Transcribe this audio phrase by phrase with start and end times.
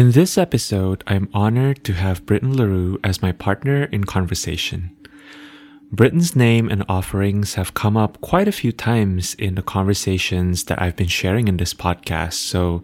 [0.00, 4.96] In this episode, I'm honored to have Britten LaRue as my partner in conversation.
[5.92, 10.80] Britten's name and offerings have come up quite a few times in the conversations that
[10.80, 12.82] I've been sharing in this podcast, so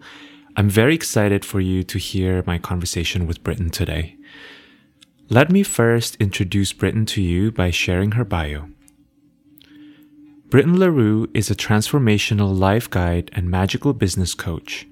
[0.55, 4.15] I'm very excited for you to hear my conversation with Britten today.
[5.27, 8.69] Let me first introduce Britten to you by sharing her bio.
[10.51, 14.85] Britten LaRue is a transformational life guide and magical business coach.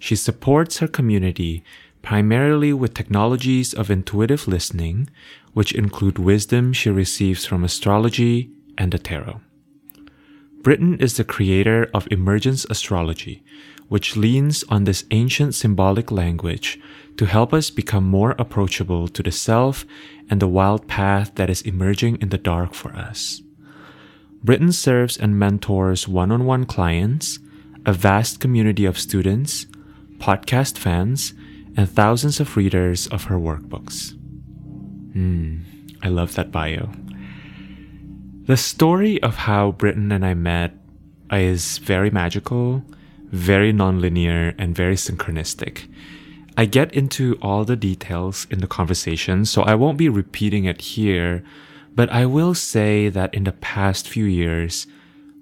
[0.00, 1.62] She supports her community
[2.02, 5.10] primarily with technologies of intuitive listening,
[5.52, 9.40] which include wisdom she receives from astrology and the tarot.
[10.62, 13.42] Britten is the creator of Emergence Astrology,
[13.88, 16.80] which leans on this ancient symbolic language
[17.16, 19.84] to help us become more approachable to the self
[20.28, 23.42] and the wild path that is emerging in the dark for us.
[24.44, 27.38] Britten serves and mentors one on one clients,
[27.86, 29.66] a vast community of students,
[30.18, 31.32] podcast fans,
[31.76, 34.12] and thousands of readers of her workbooks.
[35.12, 35.60] Hmm,
[36.02, 36.90] I love that bio.
[38.46, 40.72] The story of how Britten and I met
[41.30, 42.82] is very magical,
[43.26, 45.88] very nonlinear, and very synchronistic.
[46.56, 50.80] I get into all the details in the conversation, so I won't be repeating it
[50.80, 51.44] here,
[51.94, 54.86] but I will say that in the past few years,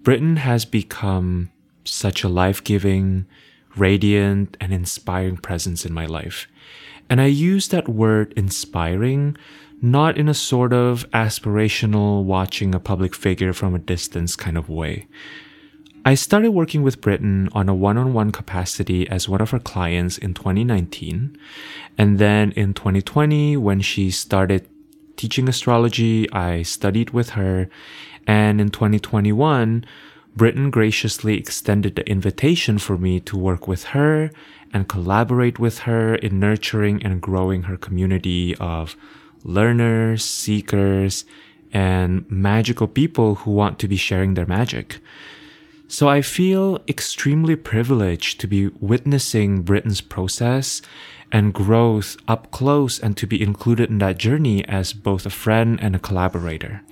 [0.03, 1.51] Britten has become
[1.85, 3.27] such a life giving,
[3.77, 6.47] radiant, and inspiring presence in my life.
[7.09, 9.37] And I use that word inspiring
[9.83, 14.69] not in a sort of aspirational watching a public figure from a distance kind of
[14.69, 15.07] way.
[16.05, 19.59] I started working with Britten on a one on one capacity as one of her
[19.59, 21.37] clients in 2019.
[21.99, 24.69] And then in 2020, when she started
[25.17, 27.69] teaching astrology, I studied with her.
[28.27, 29.85] And in 2021,
[30.37, 34.31] Britten graciously extended the invitation for me to work with her
[34.71, 38.97] and collaborate with her in nurturing and growing her community of
[39.45, 41.25] learners, seekers,
[41.73, 45.01] and magical people who want to be sharing their magic.
[45.89, 50.83] So I feel extremely privileged to be witnessing Britten's process
[51.33, 55.79] and growth up close and to be included in that journey as both a friend
[55.81, 56.83] and a collaborator.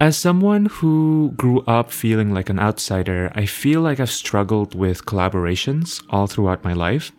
[0.00, 5.04] As someone who grew up feeling like an outsider, I feel like I've struggled with
[5.04, 7.12] collaborations all throughout my life.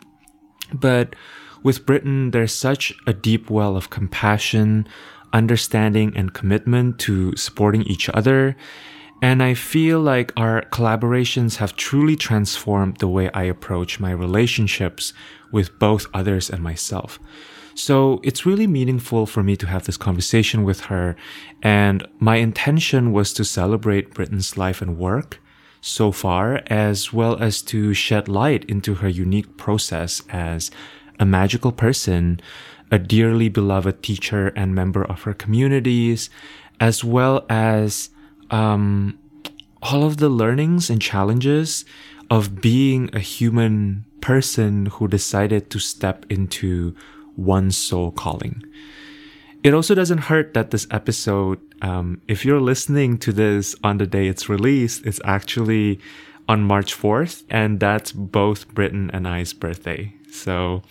[0.74, 1.14] But
[1.62, 4.88] with Britten, there's such a deep well of compassion,
[5.32, 8.56] understanding, and commitment to supporting each other.
[9.22, 15.12] And I feel like our collaborations have truly transformed the way I approach my relationships
[15.52, 17.20] with both others and myself.
[17.74, 21.16] So it's really meaningful for me to have this conversation with her.
[21.62, 25.40] And my intention was to celebrate Britten's life and work
[25.80, 30.70] so far, as well as to shed light into her unique process as
[31.18, 32.40] a magical person,
[32.90, 36.30] a dearly beloved teacher and member of her communities,
[36.78, 38.10] as well as
[38.50, 39.18] um,
[39.82, 41.84] all of the learnings and challenges
[42.30, 46.94] of being a human person who decided to step into
[47.36, 48.62] one soul calling.
[49.62, 54.06] It also doesn't hurt that this episode, um, if you're listening to this on the
[54.06, 56.00] day it's released, it's actually
[56.48, 60.12] on March 4th, and that's both Britten and I's birthday.
[60.32, 60.82] So,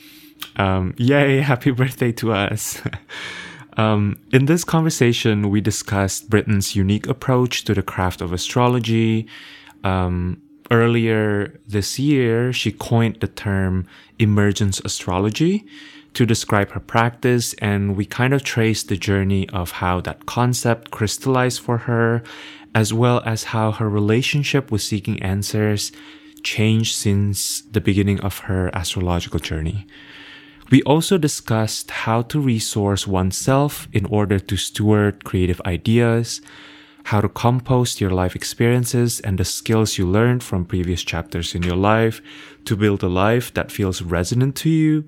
[0.56, 2.82] um, yay, happy birthday to us.
[3.78, 9.28] um, in this conversation, we discussed Britten's unique approach to the craft of astrology.
[9.84, 13.86] Um, earlier this year, she coined the term
[14.18, 15.66] emergence astrology,
[16.14, 20.92] to describe her practice, and we kind of trace the journey of how that concept
[20.92, 22.24] crystallized for her,
[22.76, 25.92] as well as how her relationship with seeking answers
[26.44, 29.86] changed since the beginning of her astrological journey.
[30.72, 36.42] We also discussed how to resource oneself in order to steward creative ideas,
[37.06, 41.64] how to compost your life experiences and the skills you learned from previous chapters in
[41.64, 42.22] your life
[42.66, 45.04] to build a life that feels resonant to you,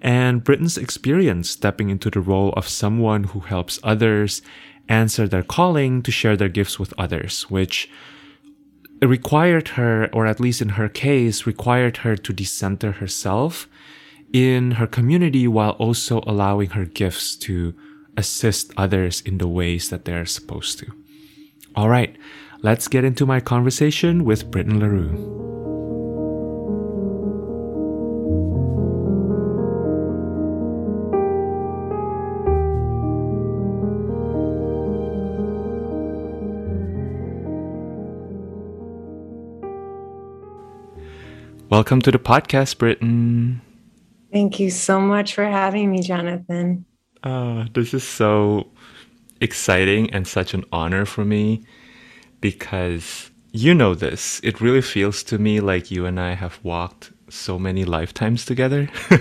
[0.00, 4.42] and Britten's experience stepping into the role of someone who helps others
[4.88, 7.90] answer their calling to share their gifts with others, which
[9.02, 13.68] required her, or at least in her case, required her to decenter herself
[14.32, 17.74] in her community while also allowing her gifts to
[18.16, 20.86] assist others in the ways that they're supposed to.
[21.74, 22.16] All right,
[22.62, 25.75] let's get into my conversation with Britten LaRue.
[41.68, 43.60] Welcome to the podcast, Britten.
[44.32, 46.84] Thank you so much for having me, Jonathan.
[47.24, 48.68] Uh, this is so
[49.40, 51.64] exciting and such an honor for me
[52.40, 54.40] because you know this.
[54.44, 58.88] It really feels to me like you and I have walked so many lifetimes together.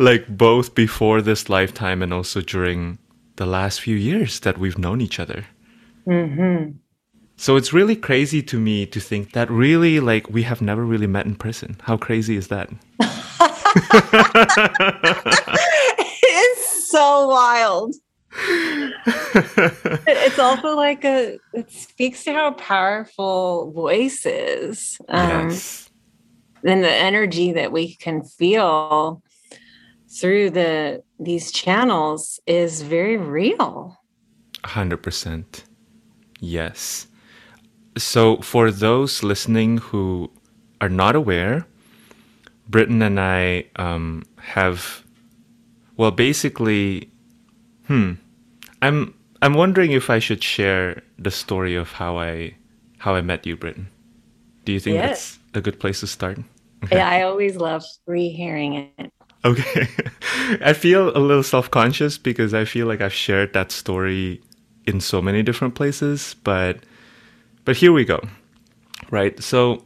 [0.00, 2.98] like both before this lifetime and also during
[3.36, 5.46] the last few years that we've known each other.
[6.04, 6.78] Mm-hmm.
[7.36, 11.06] So it's really crazy to me to think that really like we have never really
[11.06, 11.76] met in person.
[11.82, 12.70] How crazy is that?
[16.22, 17.94] it's so wild.
[20.06, 24.98] it's also like a it speaks to how powerful voice is.
[25.08, 25.90] Um, yes.
[26.64, 29.22] and the energy that we can feel
[30.20, 33.98] through the these channels is very real.
[34.64, 35.64] 100%.
[36.40, 37.08] Yes.
[37.96, 40.30] So, for those listening who
[40.80, 41.66] are not aware,
[42.68, 45.04] Britten and I um, have,
[45.96, 47.08] well, basically,
[47.86, 48.14] hmm,
[48.82, 52.54] I'm I'm wondering if I should share the story of how I
[52.98, 53.88] how I met you, Britten.
[54.64, 55.38] Do you think yes.
[55.52, 56.38] that's a good place to start?
[56.84, 56.96] Okay.
[56.96, 59.12] Yeah, I always love rehearing it.
[59.44, 59.86] Okay.
[60.62, 64.40] I feel a little self conscious because I feel like I've shared that story
[64.86, 66.78] in so many different places, but
[67.64, 68.20] but here we go.
[69.10, 69.42] Right.
[69.42, 69.84] So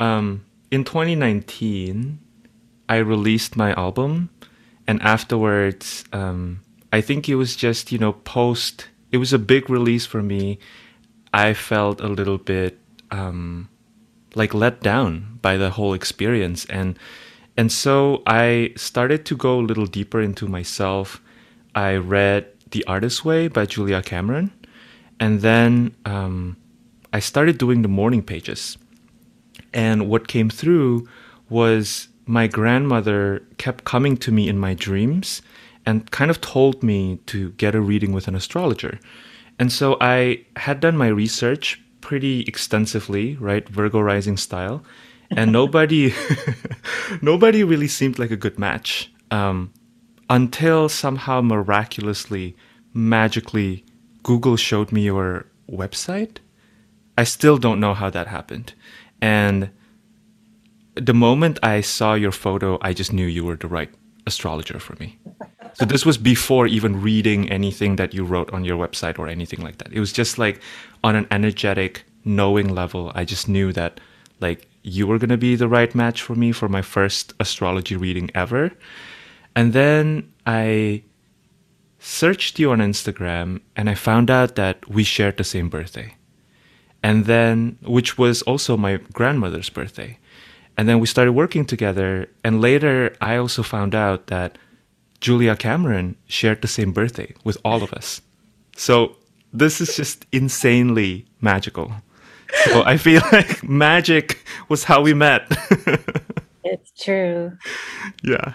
[0.00, 2.18] um, in 2019,
[2.88, 4.30] I released my album,
[4.86, 6.60] and afterwards, um,
[6.92, 8.88] I think it was just you know post.
[9.12, 10.58] It was a big release for me.
[11.32, 12.78] I felt a little bit
[13.10, 13.68] um,
[14.34, 16.98] like let down by the whole experience, and
[17.56, 21.20] and so I started to go a little deeper into myself.
[21.74, 24.52] I read The Artist's Way by Julia Cameron,
[25.20, 26.56] and then um,
[27.12, 28.78] I started doing the morning pages.
[29.72, 31.08] And what came through
[31.48, 35.42] was my grandmother kept coming to me in my dreams
[35.86, 38.98] and kind of told me to get a reading with an astrologer.
[39.58, 43.68] And so I had done my research pretty extensively, right?
[43.68, 44.84] Virgo rising style
[45.30, 46.14] and nobody
[47.22, 49.72] nobody really seemed like a good match um,
[50.30, 52.56] until somehow miraculously
[52.94, 53.84] magically
[54.22, 56.38] google showed me your website
[57.18, 58.72] i still don't know how that happened
[59.20, 59.70] and
[60.94, 63.90] the moment i saw your photo i just knew you were the right
[64.26, 65.18] astrologer for me
[65.74, 69.60] so this was before even reading anything that you wrote on your website or anything
[69.60, 70.60] like that it was just like
[71.04, 74.00] on an energetic knowing level i just knew that
[74.40, 77.96] like you were going to be the right match for me for my first astrology
[77.96, 78.70] reading ever.
[79.54, 81.02] And then I
[81.98, 86.14] searched you on Instagram and I found out that we shared the same birthday.
[87.02, 90.18] And then, which was also my grandmother's birthday.
[90.76, 92.28] And then we started working together.
[92.44, 94.58] And later, I also found out that
[95.20, 98.22] Julia Cameron shared the same birthday with all of us.
[98.76, 99.16] So
[99.52, 101.92] this is just insanely magical.
[102.64, 105.46] So I feel like magic was how we met.
[106.64, 107.56] it's true.
[108.22, 108.54] Yeah.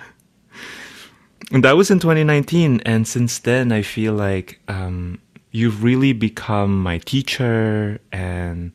[1.52, 2.82] And that was in 2019.
[2.86, 5.20] And since then, I feel like um,
[5.54, 8.74] you've really become my teacher and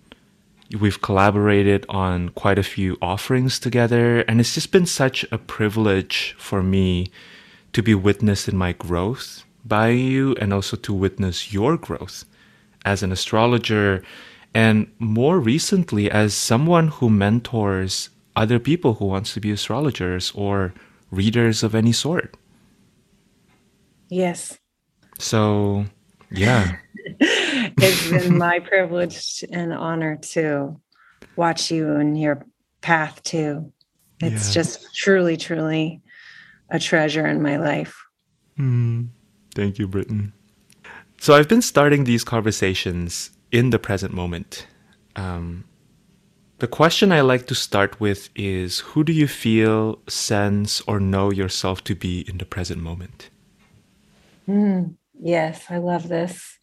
[0.80, 4.20] we've collaborated on quite a few offerings together.
[4.20, 7.10] And it's just been such a privilege for me
[7.72, 12.24] to be witness in my growth by you and also to witness your growth
[12.84, 14.02] as an astrologer
[14.54, 20.72] and more recently as someone who mentors other people who wants to be astrologers or
[21.10, 22.36] readers of any sort.
[24.08, 24.58] Yes.
[25.18, 25.86] So,
[26.30, 26.76] yeah.
[27.20, 30.80] it's been my privilege and honor to
[31.36, 32.44] watch you in your
[32.80, 33.72] path too.
[34.20, 34.54] It's yeah.
[34.54, 36.02] just truly, truly
[36.70, 37.96] a treasure in my life.
[38.58, 39.08] Mm,
[39.54, 40.32] thank you, Britten.
[41.20, 44.66] So I've been starting these conversations in the present moment.
[45.16, 45.64] Um,
[46.58, 51.30] the question I like to start with is Who do you feel, sense, or know
[51.30, 53.30] yourself to be in the present moment?
[54.48, 56.58] Mm, yes, I love this.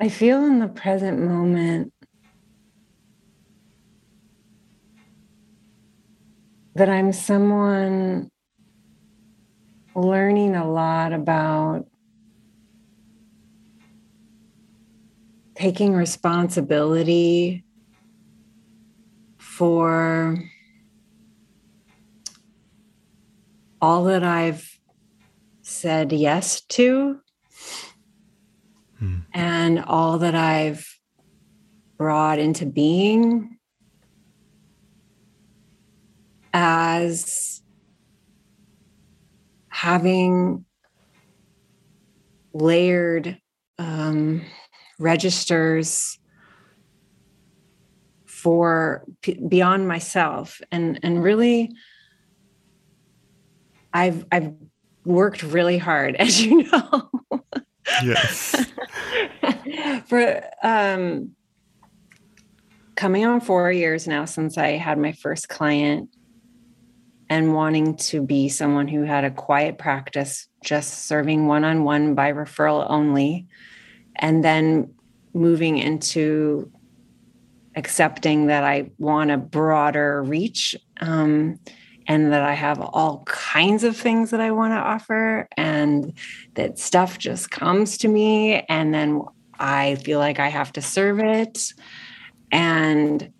[0.00, 1.92] I feel in the present moment
[6.74, 8.28] that I'm someone
[9.94, 11.86] learning a lot about
[15.54, 17.64] taking responsibility
[19.38, 20.36] for
[23.80, 24.73] all that I've
[25.84, 27.20] said yes to
[28.98, 29.18] hmm.
[29.34, 30.88] and all that I've
[31.98, 33.58] brought into being
[36.54, 37.60] as
[39.68, 40.64] having
[42.54, 43.38] layered
[43.78, 44.40] um,
[44.98, 46.18] registers
[48.24, 51.72] for p- beyond myself and and really
[53.92, 54.54] i've i've
[55.04, 57.10] worked really hard as you know.
[58.02, 58.66] Yes.
[60.06, 61.30] For um
[62.96, 66.08] coming on 4 years now since i had my first client
[67.28, 72.86] and wanting to be someone who had a quiet practice just serving one-on-one by referral
[72.88, 73.46] only
[74.16, 74.94] and then
[75.32, 76.70] moving into
[77.76, 81.58] accepting that I want a broader reach um,
[82.06, 86.12] and that I have all kinds of things that I want to offer and
[86.54, 89.22] that stuff just comes to me and then
[89.58, 91.72] I feel like I have to serve it.
[92.50, 93.32] And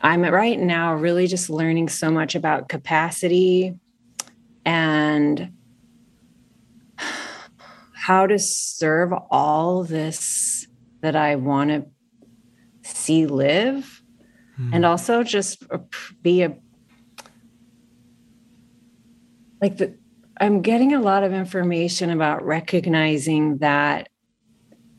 [0.00, 3.74] I'm right now really just learning so much about capacity
[4.64, 5.52] and
[7.94, 10.66] how to serve all this
[11.02, 11.86] that I want to
[12.84, 14.02] see live
[14.58, 14.70] mm.
[14.72, 15.64] and also just
[16.20, 16.56] be a
[19.62, 19.96] like the
[20.38, 24.08] i'm getting a lot of information about recognizing that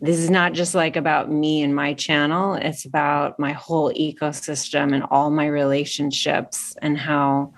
[0.04, 2.56] this is not just like about me and my channel.
[2.56, 7.54] It's about my whole ecosystem and all my relationships and how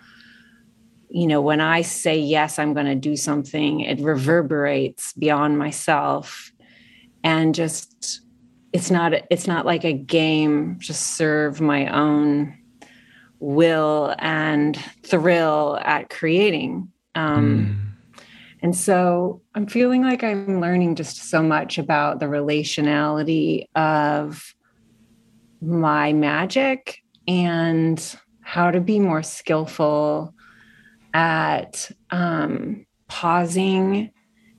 [1.10, 6.52] you know when i say yes i'm going to do something it reverberates beyond myself.
[7.24, 8.22] And just
[8.74, 12.56] it's not it's not like a game just serve my own
[13.40, 18.22] will and thrill at creating um, mm.
[18.62, 24.54] and so i'm feeling like i'm learning just so much about the relationality of
[25.62, 30.34] my magic and how to be more skillful
[31.14, 34.12] at um, pausing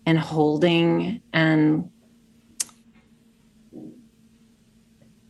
[0.07, 1.91] and holding and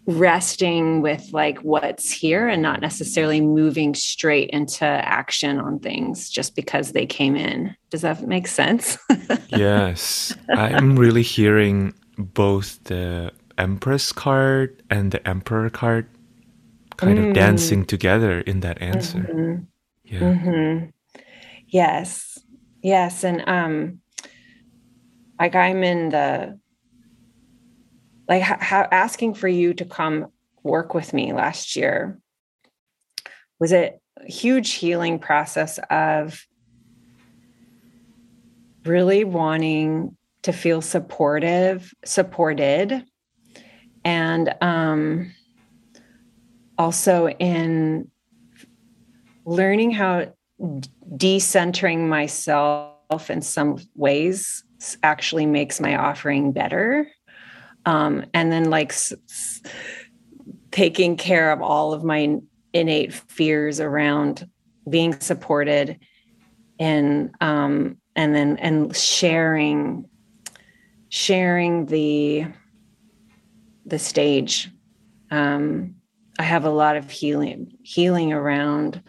[0.06, 6.54] resting with like what's here and not necessarily moving straight into action on things just
[6.54, 7.74] because they came in.
[7.90, 8.98] Does that make sense?
[9.48, 10.34] yes.
[10.48, 16.06] I'm really hearing both the Empress card and the Emperor card
[16.96, 17.28] kind mm.
[17.28, 19.18] of dancing together in that answer.
[19.18, 19.64] Mm-hmm.
[20.04, 20.20] Yeah.
[20.20, 21.20] Mm-hmm.
[21.66, 22.38] Yes.
[22.80, 23.24] Yes.
[23.24, 24.00] And um
[25.40, 26.58] like I'm in the
[28.28, 30.26] like how asking for you to come
[30.62, 32.18] work with me last year
[33.58, 33.94] was a
[34.26, 36.46] huge healing process of
[38.84, 43.04] really wanting to feel supportive supported.
[44.04, 45.32] And um,
[46.78, 48.10] also in
[49.44, 50.32] learning how
[51.16, 54.64] decentering myself in some ways
[55.02, 57.08] actually makes my offering better
[57.86, 59.62] um, and then like s- s-
[60.70, 62.38] taking care of all of my
[62.72, 64.46] innate fears around
[64.90, 65.98] being supported
[66.78, 70.08] and um, and then and sharing
[71.08, 72.46] sharing the
[73.86, 74.70] the stage.
[75.30, 75.96] Um,
[76.38, 79.02] i have a lot of healing healing around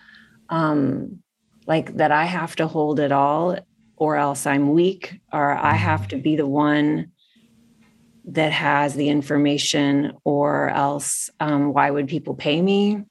[0.50, 1.22] um,
[1.68, 3.58] like that i have to hold it all
[3.98, 7.12] or else i'm weak or i have to be the one
[8.28, 13.04] that has the information, or else um, why would people pay me?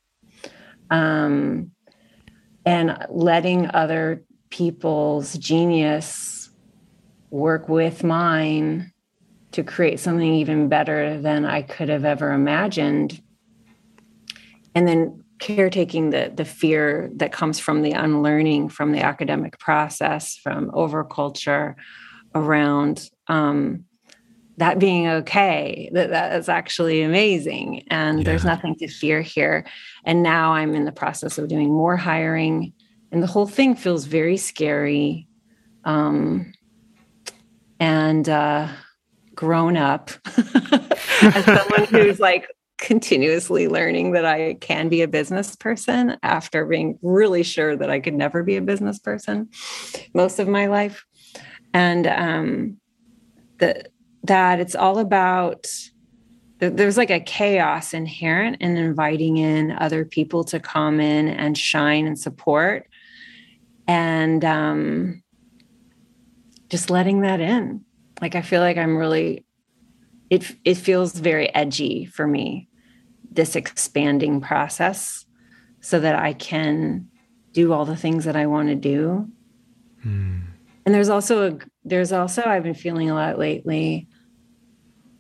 [0.90, 1.72] Um,
[2.64, 6.50] and letting other people's genius
[7.30, 8.92] work with mine
[9.52, 13.20] to create something even better than I could have ever imagined.
[14.74, 20.36] And then caretaking the the fear that comes from the unlearning from the academic process,
[20.36, 21.74] from overculture
[22.34, 23.84] around um,
[24.58, 27.84] that being okay that that is actually amazing.
[27.88, 28.24] And yeah.
[28.24, 29.66] there's nothing to fear here.
[30.04, 32.72] And now i'm in the process of doing more hiring.
[33.12, 35.28] And the whole thing feels very scary.
[35.84, 36.52] Um,
[37.78, 38.68] and uh,
[39.34, 40.10] grown up.
[41.22, 42.48] As someone who's like
[42.78, 47.98] continuously learning that i can be a business person after being really sure that i
[47.98, 49.48] could never be a business person
[50.12, 51.04] most of my life.
[51.72, 52.80] And um,
[53.58, 53.84] the
[54.26, 55.66] that it's all about
[56.58, 62.06] there's like a chaos inherent in inviting in other people to come in and shine
[62.06, 62.88] and support
[63.86, 65.22] and um,
[66.70, 67.84] just letting that in
[68.20, 69.44] like i feel like i'm really
[70.30, 72.68] it it feels very edgy for me
[73.30, 75.24] this expanding process
[75.80, 77.08] so that i can
[77.56, 79.30] do all the things that I want to do.
[80.04, 80.42] Mm.
[80.84, 84.08] And there's also a there's also I've been feeling a lot lately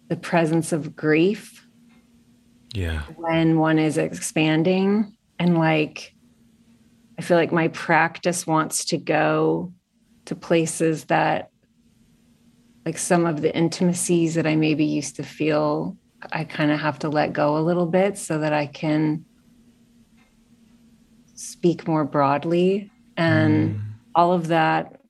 [0.08, 1.66] the presence of grief.
[2.74, 3.02] Yeah.
[3.16, 6.14] When one is expanding and like
[7.18, 9.72] I feel like my practice wants to go
[10.26, 11.50] to places that
[12.84, 15.96] like some of the intimacies that I maybe used to feel
[16.32, 19.24] I kind of have to let go a little bit so that I can
[21.34, 22.90] speak more broadly.
[23.16, 23.82] And mm.
[24.14, 25.00] all of that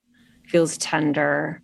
[0.46, 1.62] feels tender.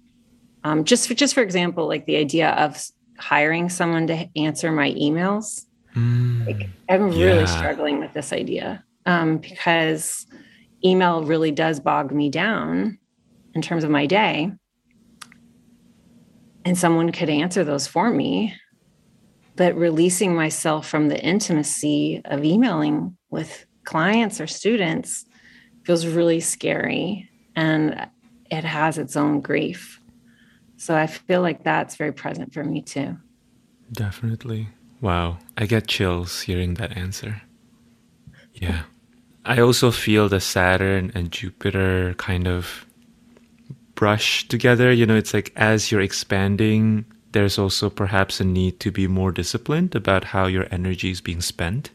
[0.65, 2.81] Um, just for, just for example, like the idea of
[3.23, 5.67] hiring someone to answer my emails.
[5.95, 6.47] Mm.
[6.47, 7.27] Like, I'm yeah.
[7.27, 10.27] really struggling with this idea um, because
[10.85, 12.99] email really does bog me down
[13.55, 14.51] in terms of my day.
[16.65, 18.55] And someone could answer those for me
[19.57, 25.25] but releasing myself from the intimacy of emailing with clients or students
[25.85, 28.09] feels really scary and
[28.51, 30.01] it has its own grief.
[30.83, 33.17] So I feel like that's very present for me too.
[33.93, 34.71] Definitely.
[35.01, 35.39] Wow.
[35.57, 37.43] I get chills hearing that answer.
[38.53, 38.83] Yeah.
[39.45, 42.85] I also feel the Saturn and Jupiter kind of
[43.95, 44.91] brush together.
[44.91, 49.31] You know, it's like as you're expanding there's also perhaps a need to be more
[49.31, 51.91] disciplined about how your energy is being spent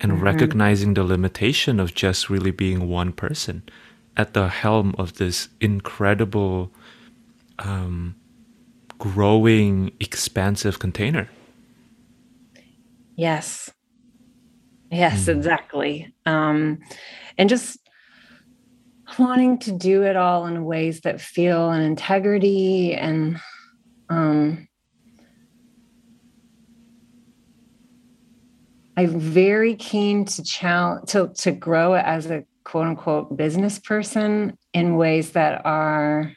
[0.00, 0.24] and mm-hmm.
[0.24, 3.62] recognizing the limitation of just really being one person
[4.16, 6.72] at the helm of this incredible
[7.58, 8.16] um,
[9.02, 11.28] growing expansive container.
[13.16, 13.68] Yes.
[14.92, 15.36] Yes mm.
[15.36, 16.14] exactly.
[16.24, 16.78] Um,
[17.36, 17.80] and just
[19.18, 23.40] wanting to do it all in ways that feel an integrity and
[24.08, 24.68] um,
[28.96, 34.94] I'm very keen to challenge to, to grow as a quote unquote business person in
[34.94, 36.32] ways that are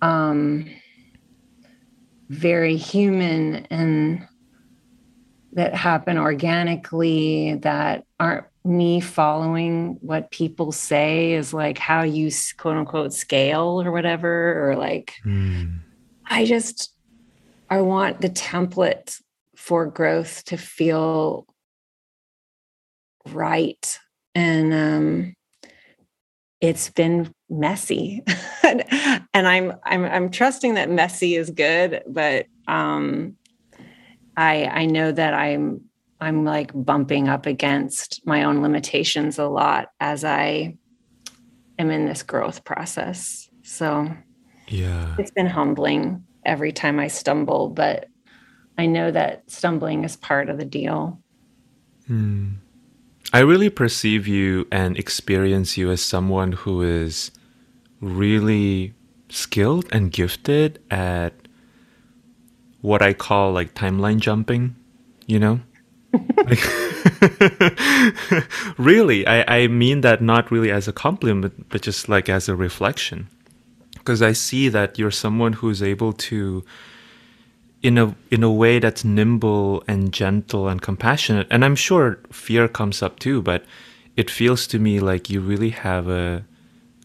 [0.00, 0.66] um,
[2.34, 4.26] very human and
[5.52, 12.76] that happen organically that aren't me following what people say is like how you quote
[12.76, 15.78] unquote scale or whatever or like mm.
[16.26, 16.92] i just
[17.70, 19.20] i want the template
[19.54, 21.46] for growth to feel
[23.28, 23.98] right
[24.34, 25.34] and um,
[26.64, 28.22] it's been messy.
[29.36, 33.36] And I'm, I'm i'm trusting that messy is good but um,
[34.36, 35.82] i i know that i'm
[36.20, 40.76] i'm like bumping up against my own limitations a lot as i
[41.78, 43.50] am in this growth process.
[43.62, 44.08] So
[44.68, 45.14] yeah.
[45.18, 48.08] it's been humbling every time i stumble but
[48.78, 51.20] i know that stumbling is part of the deal.
[52.06, 52.54] Hmm.
[53.34, 57.32] I really perceive you and experience you as someone who is
[58.00, 58.94] really
[59.28, 61.34] skilled and gifted at
[62.80, 64.76] what I call like timeline jumping,
[65.26, 65.58] you know?
[66.12, 66.62] like,
[68.78, 72.54] really, I, I mean that not really as a compliment, but just like as a
[72.54, 73.26] reflection.
[73.94, 76.64] Because I see that you're someone who's able to
[77.84, 81.46] in a in a way that's nimble and gentle and compassionate.
[81.50, 83.64] And I'm sure fear comes up too, but
[84.16, 86.46] it feels to me like you really have a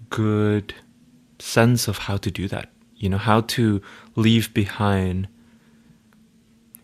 [0.09, 0.73] good
[1.37, 2.69] sense of how to do that.
[2.95, 3.81] You know, how to
[4.15, 5.27] leave behind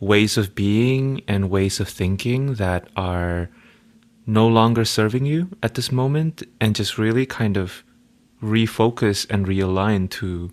[0.02, 3.50] ways of being and ways of thinking that are
[4.28, 7.84] no longer serving you at this moment and just really kind of
[8.44, 10.52] refocus and realign to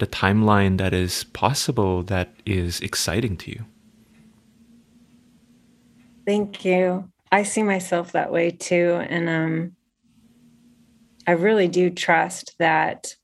[0.00, 3.64] the timeline that is possible that is exciting to you.
[6.26, 7.10] Thank you.
[7.32, 9.00] I see myself that way too.
[9.08, 9.76] And um,
[11.26, 13.14] I really do trust that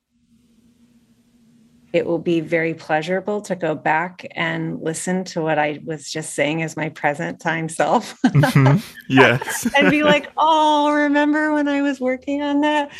[1.92, 6.34] it will be very pleasurable to go back and listen to what I was just
[6.34, 8.20] saying as my present time self.
[8.22, 8.78] mm-hmm.
[9.08, 9.66] Yes.
[9.76, 12.92] and be like, oh, remember when I was working on that?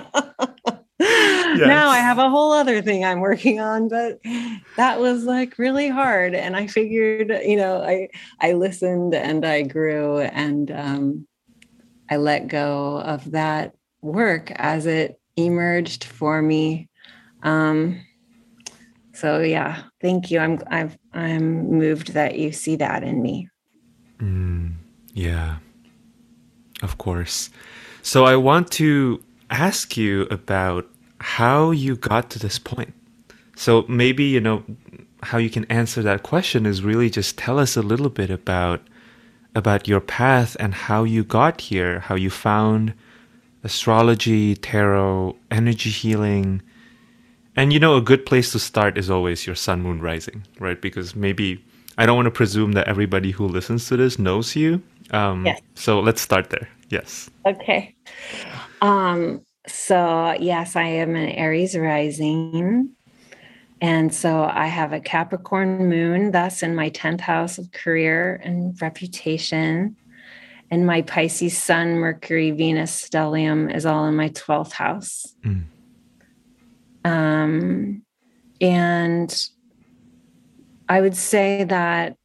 [1.01, 1.59] yes.
[1.67, 4.19] now I have a whole other thing I'm working on, but
[4.77, 6.35] that was like really hard.
[6.35, 8.09] And I figured, you know, I
[8.39, 11.27] I listened and I grew and um,
[12.09, 16.89] I let go of that work as it emerged for me.
[17.43, 18.01] Um,
[19.13, 20.39] so yeah, thank you.
[20.39, 23.49] I'm I've I'm moved that you see that in me.
[24.19, 24.73] Mm,
[25.13, 25.57] yeah,
[26.81, 27.49] of course.
[28.01, 30.90] So I want to ask you about
[31.21, 32.93] how you got to this point.
[33.55, 34.63] So maybe, you know,
[35.23, 38.81] how you can answer that question is really just tell us a little bit about
[39.53, 42.93] about your path and how you got here, how you found
[43.63, 46.61] astrology, tarot, energy healing.
[47.55, 50.81] And you know, a good place to start is always your sun, moon, rising, right?
[50.81, 51.63] Because maybe
[51.97, 54.81] I don't want to presume that everybody who listens to this knows you.
[55.11, 55.61] Um, yes.
[55.75, 56.69] So let's start there.
[56.89, 57.29] Yes.
[57.45, 57.93] Okay.
[58.81, 62.91] Um, so, yes, I am an Aries rising.
[63.81, 68.79] And so I have a Capricorn moon, thus in my 10th house of career and
[68.79, 69.95] reputation.
[70.69, 75.35] And my Pisces Sun, Mercury, Venus, stellium is all in my 12th house.
[75.43, 75.63] Mm.
[77.03, 78.03] Um,
[78.61, 79.47] and
[80.87, 82.15] I would say that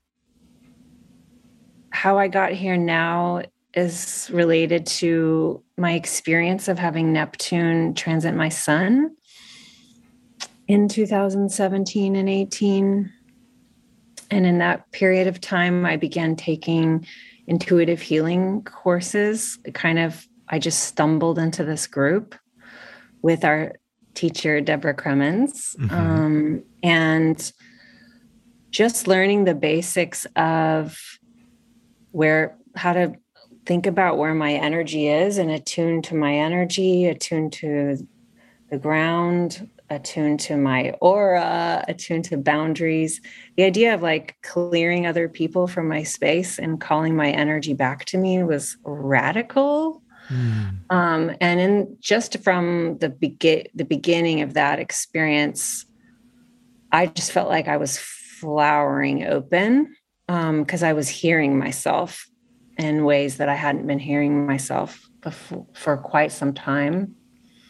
[1.90, 3.42] how I got here now
[3.76, 9.14] is related to my experience of having Neptune transit my sun
[10.66, 13.12] in 2017 and 18.
[14.30, 17.06] And in that period of time, I began taking
[17.46, 19.58] intuitive healing courses.
[19.74, 22.34] Kind of, I just stumbled into this group
[23.20, 23.74] with our
[24.14, 25.76] teacher, Deborah Cremens.
[25.76, 25.94] Mm-hmm.
[25.94, 27.52] Um, and
[28.70, 30.98] just learning the basics of
[32.12, 33.14] where, how to
[33.66, 38.06] think about where my energy is and attune to my energy, attune to
[38.70, 43.20] the ground, attuned to my aura, attuned to boundaries.
[43.56, 48.04] The idea of like clearing other people from my space and calling my energy back
[48.06, 50.02] to me was radical.
[50.28, 50.78] Mm.
[50.90, 55.86] Um, and in just from the begin the beginning of that experience,
[56.90, 59.94] I just felt like I was flowering open
[60.26, 62.28] because um, I was hearing myself
[62.78, 67.14] in ways that I hadn't been hearing myself before, for quite some time.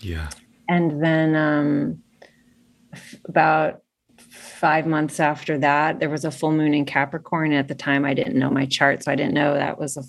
[0.00, 0.28] Yeah.
[0.68, 2.02] And then um,
[3.28, 3.82] about
[4.18, 7.52] five months after that, there was a full moon in Capricorn.
[7.52, 10.02] At the time, I didn't know my chart, so I didn't know that was a,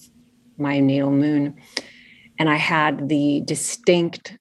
[0.62, 1.56] my natal moon.
[2.40, 4.38] And I had the distinct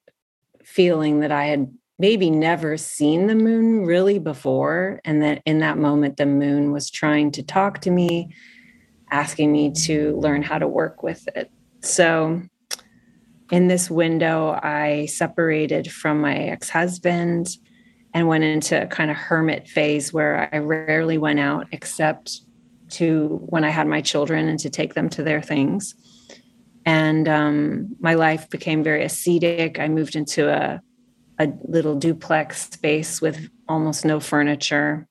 [0.64, 5.01] feeling that I had maybe never seen the moon really before.
[5.05, 8.35] And that in that moment, the moon was trying to talk to me,
[9.11, 11.51] asking me to learn how to work with it.
[11.81, 12.42] So,
[13.53, 17.49] in this window, I separated from my ex husband
[18.12, 22.40] and went into a kind of hermit phase where I rarely went out except
[22.88, 25.95] to when I had my children and to take them to their things.
[26.85, 29.79] And um, my life became very ascetic.
[29.79, 30.81] I moved into a,
[31.38, 35.09] a little duplex space with almost no furniture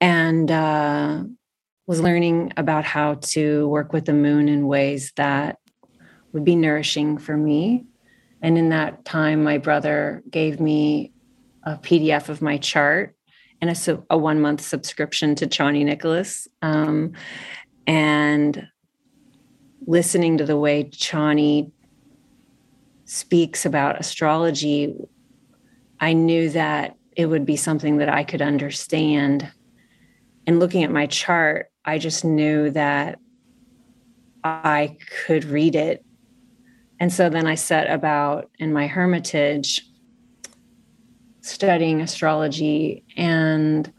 [0.00, 1.24] and uh,
[1.86, 5.58] was learning about how to work with the moon in ways that
[6.32, 7.84] would be nourishing for me.
[8.42, 11.12] And in that time, my brother gave me
[11.62, 13.16] a PDF of my chart
[13.60, 16.46] and a, a one month subscription to Chani Nicholas.
[16.62, 17.12] Um,
[17.86, 18.66] and
[19.86, 21.70] listening to the way Chani
[23.04, 24.94] speaks about astrology,
[26.00, 29.50] I knew that it would be something that I could understand.
[30.46, 33.20] And looking at my chart, I just knew that
[34.44, 36.04] I could read it.
[36.98, 39.82] And so then I set about in my hermitage
[41.42, 43.92] studying astrology and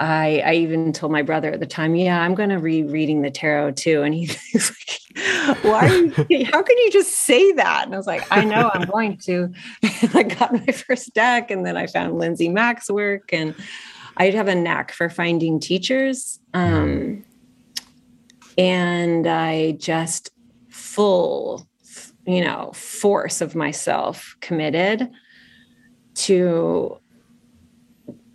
[0.00, 3.22] I, I even told my brother at the time, yeah, I'm going to be reading
[3.22, 4.02] the tarot too.
[4.02, 7.84] And he's like, why are you, how can you just say that?
[7.84, 9.52] And I was like, I know I'm going to.
[10.02, 13.54] And I got my first deck and then I found Lindsay Mack's work and
[14.16, 16.40] I have a knack for finding teachers.
[16.52, 17.24] Um,
[18.56, 20.30] and I just
[20.68, 21.66] full,
[22.26, 25.10] you know, force of myself committed
[26.14, 26.98] to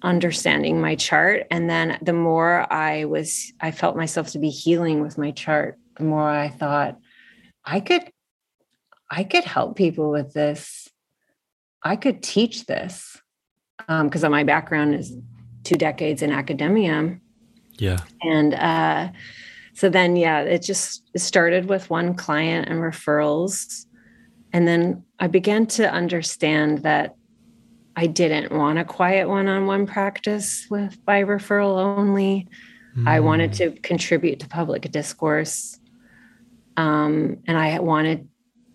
[0.01, 5.01] understanding my chart and then the more i was i felt myself to be healing
[5.01, 6.97] with my chart the more i thought
[7.65, 8.09] i could
[9.11, 10.87] i could help people with this
[11.83, 13.21] i could teach this
[13.77, 15.13] because um, my background is
[15.63, 17.17] two decades in academia
[17.77, 19.09] yeah and uh
[19.73, 23.85] so then yeah it just started with one client and referrals
[24.53, 27.15] and then i began to understand that
[27.99, 32.47] I didn't want a quiet one-on-one practice with by referral only.
[32.95, 33.05] Mm.
[33.05, 35.77] I wanted to contribute to public discourse.
[36.77, 38.29] Um, and I wanted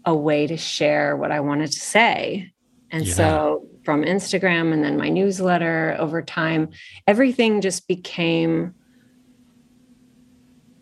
[0.04, 2.52] a way to share what I wanted to say.
[2.94, 3.14] And yeah.
[3.14, 6.68] so from Instagram and then my newsletter over time,
[7.08, 8.72] everything just became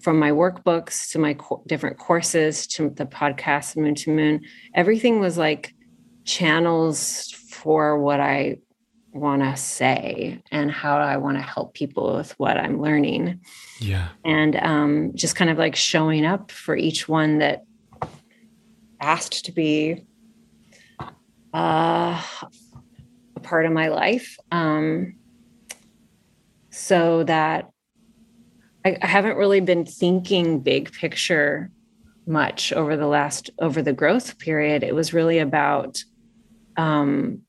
[0.02, 4.40] from my workbooks to my co- different courses to the podcast moon to moon
[4.74, 5.72] everything was like
[6.24, 8.58] channels for what I
[9.12, 13.40] want to say and how I want to help people with what I'm learning.
[13.78, 14.08] Yeah.
[14.24, 17.62] And um, just kind of like showing up for each one that
[19.00, 20.04] asked to be
[21.52, 22.22] uh,
[23.36, 24.38] a part of my life.
[24.50, 25.16] Um,
[26.70, 27.70] so that
[28.84, 31.70] I, I haven't really been thinking big picture
[32.26, 34.82] much over the last over the growth period.
[34.82, 36.02] It was really about
[36.76, 37.42] um,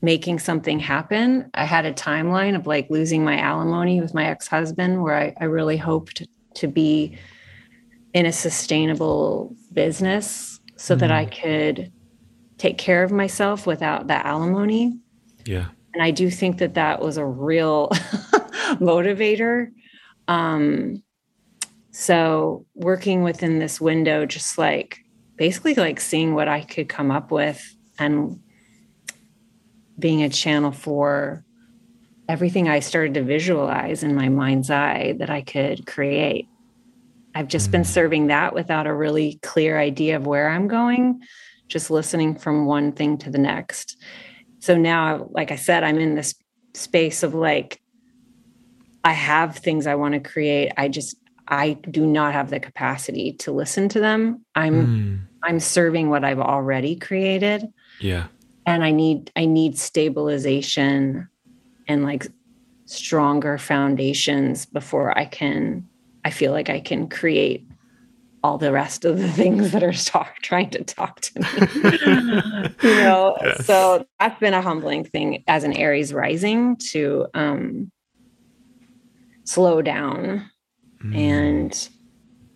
[0.00, 1.50] making something happen.
[1.54, 5.34] I had a timeline of like losing my alimony with my ex husband, where I,
[5.40, 7.18] I really hoped to be
[8.14, 11.00] in a sustainable business so mm.
[11.00, 11.92] that I could
[12.62, 14.96] take care of myself without the alimony.
[15.44, 15.66] Yeah.
[15.94, 17.88] And I do think that that was a real
[18.78, 19.72] motivator.
[20.28, 21.02] Um,
[21.90, 25.00] so working within this window, just like
[25.36, 27.60] basically like seeing what I could come up with
[27.98, 28.38] and
[29.98, 31.44] being a channel for
[32.28, 36.46] everything I started to visualize in my mind's eye that I could create.
[37.34, 37.72] I've just mm.
[37.72, 41.22] been serving that without a really clear idea of where I'm going,
[41.72, 43.96] just listening from one thing to the next.
[44.60, 46.34] So now, like I said, I'm in this
[46.74, 47.80] space of like,
[49.04, 50.72] I have things I want to create.
[50.76, 51.16] I just,
[51.48, 54.44] I do not have the capacity to listen to them.
[54.54, 55.20] I'm, mm.
[55.42, 57.66] I'm serving what I've already created.
[58.00, 58.26] Yeah
[58.66, 61.28] and i need i need stabilization
[61.88, 62.26] and like
[62.84, 65.86] stronger foundations before i can
[66.24, 67.66] i feel like i can create
[68.42, 71.48] all the rest of the things that are talk, trying to talk to me
[72.82, 73.66] you know yes.
[73.66, 77.90] so that's been a humbling thing as an aries rising to um
[79.44, 80.48] slow down
[81.04, 81.16] mm.
[81.16, 81.88] and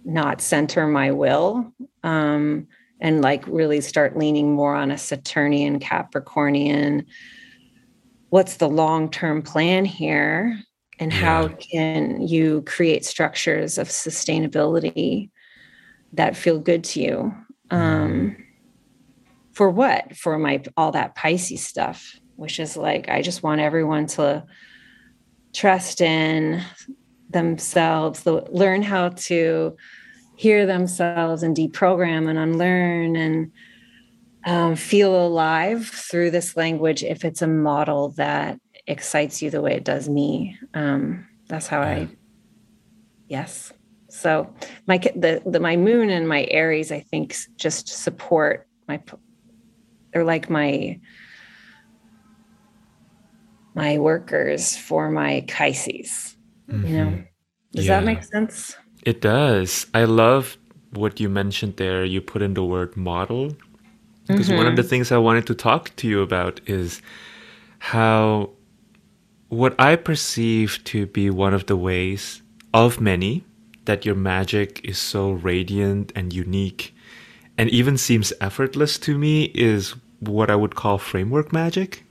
[0.05, 1.73] not center my will
[2.03, 2.67] um
[3.01, 7.05] and like really start leaning more on a Saturnian Capricornian.
[8.31, 10.59] What's the long term plan here?
[10.99, 11.19] And yeah.
[11.19, 15.31] how can you create structures of sustainability
[16.13, 17.35] that feel good to you?
[17.71, 18.45] Um, mm.
[19.53, 20.17] for what?
[20.17, 24.45] For my all that Pisces stuff, which is like, I just want everyone to
[25.53, 26.63] trust in
[27.31, 29.77] themselves, learn how to
[30.37, 33.53] hear themselves and deprogram and unlearn and
[34.45, 39.75] um, feel alive through this language if it's a model that excites you the way
[39.75, 40.57] it does me.
[40.75, 42.09] Um, that's how I,
[43.29, 43.73] yes.
[44.17, 44.53] So
[44.87, 49.01] my the, the my moon and my Aries, I think, just support my.
[50.13, 50.99] They're like my
[53.75, 56.37] my workers for my Pisces.
[56.71, 56.87] Mm-hmm.
[56.87, 57.23] You know, mm-hmm.
[57.73, 58.01] does yeah.
[58.01, 58.77] that make sense?
[59.05, 59.87] It does.
[59.93, 60.57] I love
[60.95, 62.05] what you mentioned there.
[62.05, 63.55] You put in the word model.
[64.27, 64.57] Because mm-hmm.
[64.57, 64.89] one of the mm-hmm.
[64.89, 67.01] things I wanted to talk to you about is
[67.79, 68.51] how
[69.49, 72.43] what I perceive to be one of the ways
[72.75, 73.45] of many
[73.87, 76.95] that your magic is so radiant and unique
[77.59, 82.05] and even seems effortless to me is what I would call framework magic.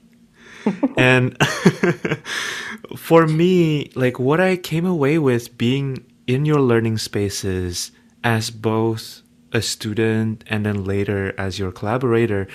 [0.97, 1.37] and
[2.97, 7.91] for me, like what I came away with being in your learning spaces
[8.23, 9.21] as both
[9.53, 12.47] a student and then later as your collaborator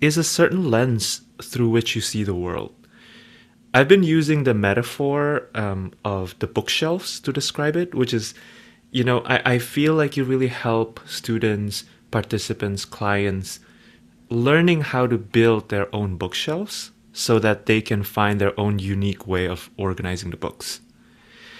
[0.00, 2.74] is a certain lens through which you see the world.
[3.72, 8.34] I've been using the metaphor um, of the bookshelves to describe it, which is,
[8.94, 13.58] you know, I, I feel like you really help students, participants, clients
[14.30, 19.26] learning how to build their own bookshelves so that they can find their own unique
[19.26, 20.80] way of organizing the books.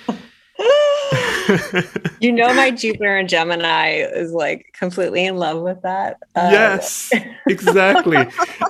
[2.20, 6.18] you know, my Jupiter and Gemini is like completely in love with that.
[6.36, 7.10] Uh, yes,
[7.48, 8.28] exactly.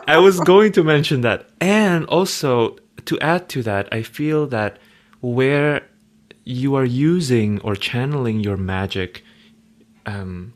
[0.08, 1.50] I was going to mention that.
[1.60, 4.78] And also, to add to that, I feel that
[5.20, 5.86] where
[6.44, 9.24] you are using or channeling your magic
[10.06, 10.52] um,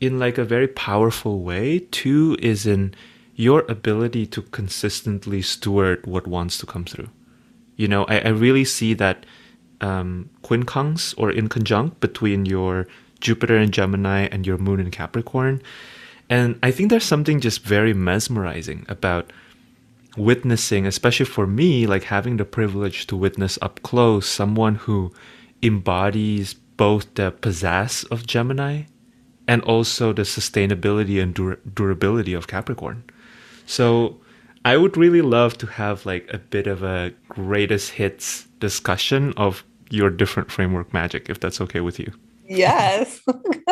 [0.00, 2.94] in like a very powerful way, too, is in
[3.34, 7.08] your ability to consistently steward what wants to come through.
[7.76, 9.26] You know, I, I really see that
[9.80, 12.86] um, quincunx or in conjunct between your
[13.20, 15.62] Jupiter and Gemini and your Moon in Capricorn.
[16.28, 19.32] And I think there's something just very mesmerizing about
[20.16, 25.12] witnessing, especially for me, like having the privilege to witness up close someone who
[25.62, 28.82] embodies both the pizzazz of Gemini
[29.46, 33.04] and also the sustainability and dur- durability of Capricorn.
[33.66, 34.20] So
[34.64, 39.64] I would really love to have like a bit of a greatest hits discussion of
[39.90, 42.12] your different framework magic, if that's okay with you.
[42.46, 43.20] Yes.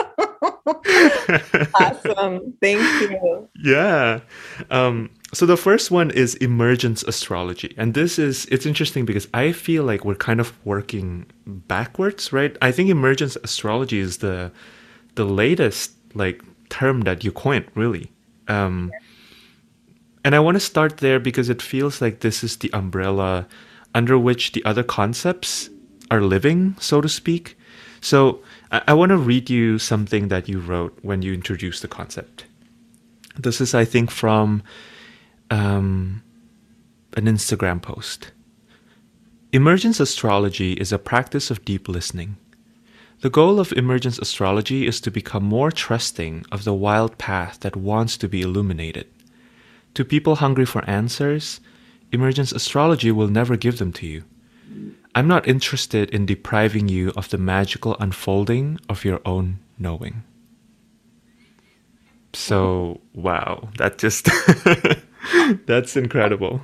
[1.75, 2.55] awesome.
[2.61, 3.49] Thank you.
[3.63, 4.21] Yeah.
[4.71, 7.75] Um, so the first one is emergence astrology.
[7.77, 12.57] And this is it's interesting because I feel like we're kind of working backwards, right?
[12.63, 14.53] I think emergence astrology is the
[15.15, 18.13] the latest like term that you coined, really.
[18.49, 18.93] Um,
[20.25, 23.47] and I want to start there because it feels like this is the umbrella
[23.95, 25.69] under which the other concepts
[26.11, 27.57] are living, so to speak.
[28.01, 28.43] So
[28.73, 32.47] I, I want to read you something that you wrote when you introduced the concept.
[33.39, 34.63] This is, I think, from
[35.51, 36.23] um,
[37.17, 38.33] an Instagram post.
[39.53, 42.37] Emergence astrology is a practice of deep listening.
[43.21, 47.77] The goal of emergence astrology is to become more trusting of the wild path that
[47.77, 49.07] wants to be illuminated.
[49.95, 51.61] To people hungry for answers,
[52.11, 54.25] emergence astrology will never give them to you.
[55.15, 60.25] I'm not interested in depriving you of the magical unfolding of your own knowing.
[62.35, 64.29] So, wow, that just
[65.67, 66.63] that's incredible.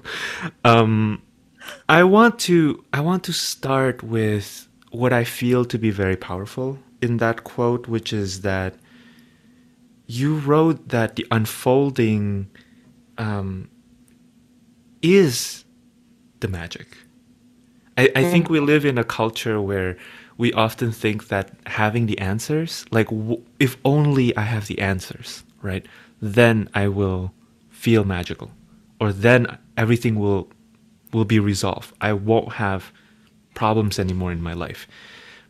[0.64, 1.22] Um,
[1.88, 6.78] I want to I want to start with what I feel to be very powerful
[7.02, 8.74] in that quote, which is that
[10.06, 12.48] you wrote that the unfolding
[13.18, 13.68] um,
[15.02, 15.64] is
[16.40, 16.96] the magic.
[17.98, 19.96] I, I think we live in a culture where
[20.38, 25.42] we often think that having the answers, like w- if only I have the answers,
[25.62, 25.84] right,
[26.22, 27.32] then I will
[27.70, 28.52] feel magical,
[29.00, 30.48] or then everything will
[31.12, 31.92] will be resolved.
[32.00, 32.92] I won't have
[33.54, 34.86] problems anymore in my life.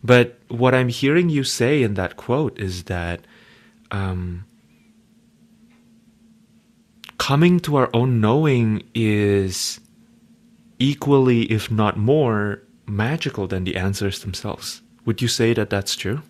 [0.03, 3.27] But what I'm hearing you say in that quote is that
[3.91, 4.45] um,
[7.19, 9.81] coming to our own knowing is
[10.79, 14.83] equally, if not more, magical than the answers themselves.
[15.05, 16.23] Would you say that that's true?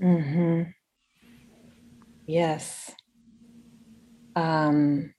[0.00, 0.70] Mm-hmm.
[2.26, 2.92] Yes.
[4.36, 5.12] Um,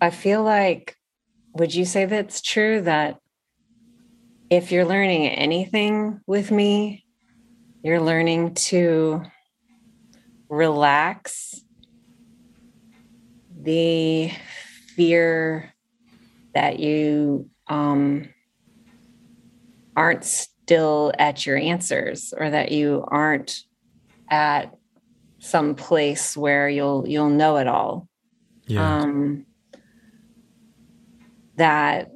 [0.00, 0.96] I feel like,
[1.52, 3.18] would you say that's true that
[4.50, 7.04] if you're learning anything with me,
[7.82, 9.22] you're learning to
[10.48, 11.60] relax
[13.60, 14.32] the
[14.96, 15.74] fear
[16.54, 18.28] that you um,
[19.96, 23.64] aren't still at your answers or that you aren't
[24.30, 24.74] at
[25.38, 28.08] some place where you'll you'll know it all
[28.66, 28.98] yeah.
[28.98, 29.46] um,
[31.56, 32.10] that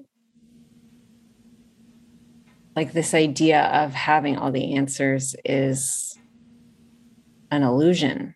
[2.75, 6.18] like this idea of having all the answers is
[7.51, 8.35] an illusion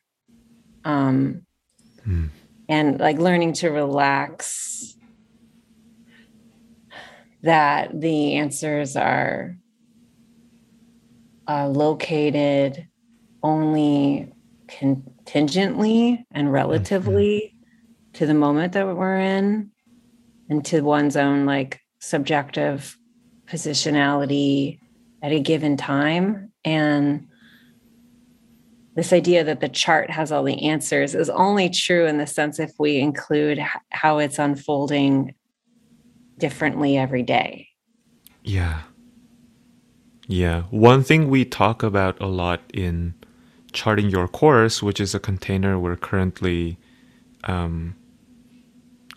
[0.85, 1.43] um,
[2.05, 2.27] hmm.
[2.69, 4.96] and like learning to relax
[7.47, 9.57] that the answers are
[11.49, 12.89] uh, located
[13.41, 14.33] only
[14.67, 18.13] contingently and relatively mm-hmm.
[18.15, 19.71] to the moment that we're in
[20.49, 22.99] and to one's own like subjective
[23.47, 24.81] positionality
[25.23, 27.29] at a given time and
[28.97, 32.59] this idea that the chart has all the answers is only true in the sense
[32.59, 35.33] if we include how it's unfolding
[36.39, 37.69] differently every day.
[38.43, 38.83] Yeah.
[40.27, 40.63] Yeah.
[40.71, 43.15] One thing we talk about a lot in
[43.73, 46.79] charting your course, which is a container we're currently
[47.45, 47.95] um,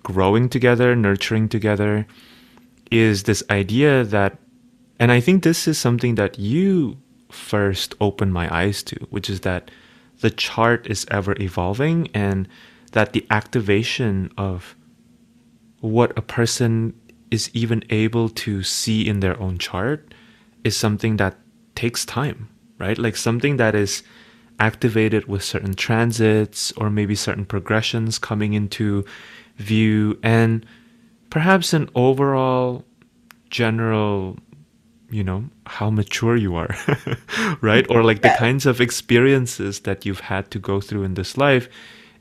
[0.03, 2.05] growing together, nurturing together,
[2.91, 4.37] is this idea that,
[5.00, 6.98] and I think this is something that you
[7.31, 9.71] first opened my eyes to, which is that
[10.21, 12.48] the chart is ever evolving and
[12.91, 14.75] that the activation of
[15.79, 16.98] what a person
[17.32, 20.13] is even able to see in their own chart
[20.63, 21.38] is something that
[21.75, 22.98] takes time, right?
[22.98, 24.04] Like something that is
[24.60, 29.06] activated with certain transits or maybe certain progressions coming into
[29.58, 30.65] view and
[31.30, 32.84] perhaps an overall
[33.50, 34.38] general
[35.10, 36.75] you know how mature you are
[37.62, 41.38] right or like the kinds of experiences that you've had to go through in this
[41.38, 41.67] life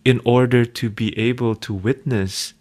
[0.05, 2.55] in order to be able to witness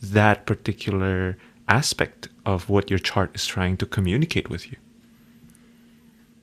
[0.00, 1.36] that particular
[1.70, 4.76] aspect of what your chart is trying to communicate with you.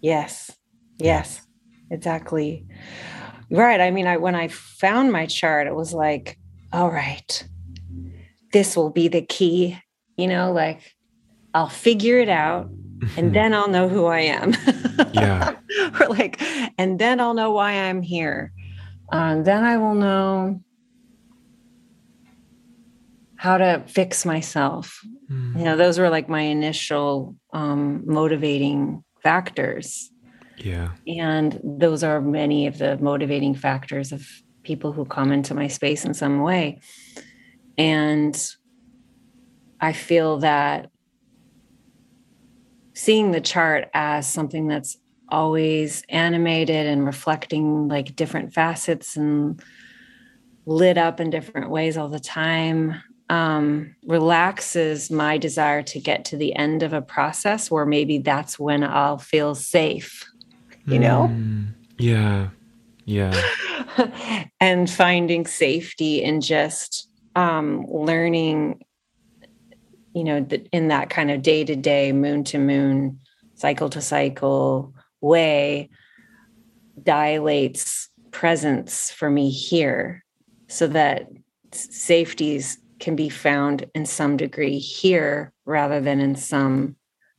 [0.01, 0.51] Yes.
[0.97, 1.41] Yes.
[1.91, 2.65] Exactly.
[3.51, 3.79] Right.
[3.79, 6.37] I mean, I when I found my chart, it was like,
[6.73, 7.47] all right,
[8.53, 9.77] this will be the key,
[10.17, 10.95] you know, like
[11.53, 12.69] I'll figure it out
[13.17, 14.53] and then I'll know who I am.
[15.13, 15.55] yeah.
[15.99, 16.41] or like,
[16.77, 18.51] and then I'll know why I'm here.
[19.11, 20.61] Um, then I will know
[23.37, 24.99] how to fix myself.
[25.31, 25.57] Mm.
[25.59, 30.11] You know, those were like my initial um, motivating factors.
[30.57, 30.89] Yeah.
[31.07, 34.27] And those are many of the motivating factors of
[34.63, 36.81] people who come into my space in some way.
[37.77, 38.35] And
[39.79, 40.89] I feel that
[42.95, 44.97] seeing the chart as something that's
[45.29, 49.61] always animated and reflecting like different facets and
[50.65, 52.95] lit up in different ways all the time
[53.29, 58.57] um, relaxes my desire to get to the end of a process where maybe that's
[58.57, 60.25] when I'll feel safe,
[60.85, 61.27] you know?
[61.29, 62.49] Mm, yeah.
[63.05, 63.41] Yeah.
[64.61, 68.83] and finding safety in just um, learning,
[70.13, 73.19] you know, th- in that kind of day to day, moon to moon,
[73.55, 75.89] cycle to cycle way
[77.01, 80.23] dilates presence for me here
[80.67, 81.29] so that
[81.71, 86.95] safeties can be found in some degree here rather than in some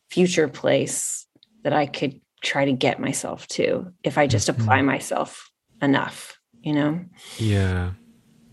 [0.08, 1.26] future place
[1.64, 4.60] that I could try to get myself to if I just mm-hmm.
[4.60, 5.50] apply myself
[5.82, 7.00] enough, you know?
[7.38, 7.92] Yeah.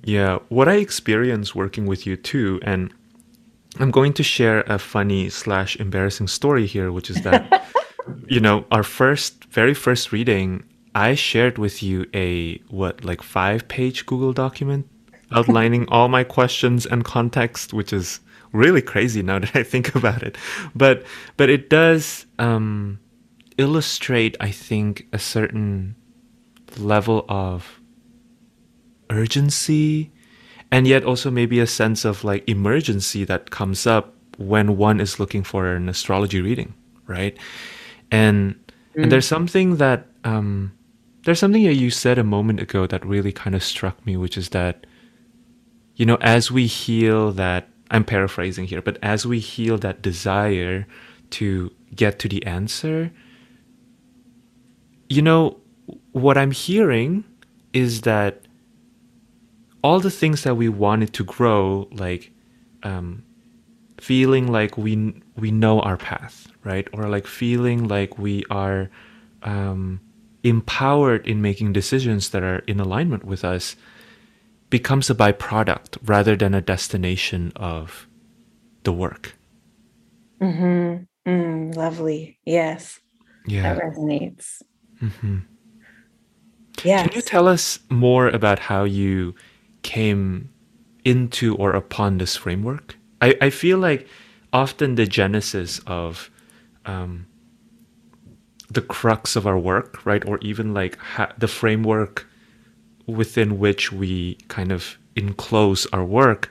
[0.03, 0.39] Yeah.
[0.49, 2.93] What I experienced working with you too, and
[3.79, 7.65] I'm going to share a funny slash embarrassing story here, which is that,
[8.27, 13.67] you know, our first, very first reading, I shared with you a, what, like five
[13.67, 14.87] page Google document
[15.35, 18.19] outlining all my questions and context, which is
[18.51, 20.37] really crazy now that I think about it.
[20.73, 21.05] But
[21.37, 22.99] but it does um,
[23.57, 25.95] illustrate, I think, a certain
[26.77, 27.79] level of
[29.09, 30.11] urgency
[30.71, 35.19] and yet also maybe a sense of like emergency that comes up when one is
[35.19, 36.73] looking for an astrology reading
[37.05, 37.37] right
[38.11, 38.55] and
[38.95, 39.03] mm.
[39.03, 40.71] and there's something that um
[41.23, 44.37] there's something that you said a moment ago that really kind of struck me which
[44.37, 44.85] is that
[45.95, 50.87] you know, as we heal that, I'm paraphrasing here, but as we heal that desire
[51.31, 53.11] to get to the answer,
[55.09, 55.57] you know,
[56.11, 57.23] what I'm hearing
[57.73, 58.47] is that
[59.83, 62.31] all the things that we wanted to grow, like
[62.83, 63.23] um,
[63.99, 68.89] feeling like we we know our path, right, or like feeling like we are
[69.43, 70.01] um,
[70.43, 73.75] empowered in making decisions that are in alignment with us,
[74.79, 78.07] becomes a byproduct rather than a destination of
[78.83, 79.23] the work.
[80.41, 81.31] Mm-hmm.
[81.31, 82.37] Mm, lovely.
[82.43, 82.99] Yes.
[83.47, 83.63] Yeah.
[83.63, 84.61] That resonates.
[85.01, 85.37] Mm-hmm.
[86.83, 87.03] Yeah.
[87.03, 89.33] Can you tell us more about how you
[89.81, 90.49] came
[91.05, 92.97] into or upon this framework?
[93.21, 94.09] I, I feel like
[94.51, 96.29] often the genesis of
[96.85, 97.27] um,
[98.69, 102.27] the crux of our work, right, or even like ha- the framework
[103.07, 106.49] within which we kind of enclose our work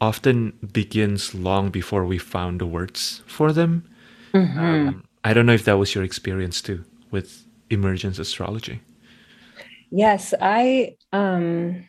[0.00, 3.88] often begins long before we found the words for them.
[4.32, 4.58] Mm-hmm.
[4.58, 8.80] Um, I don't know if that was your experience too with emergence astrology.
[9.90, 11.88] Yes, I um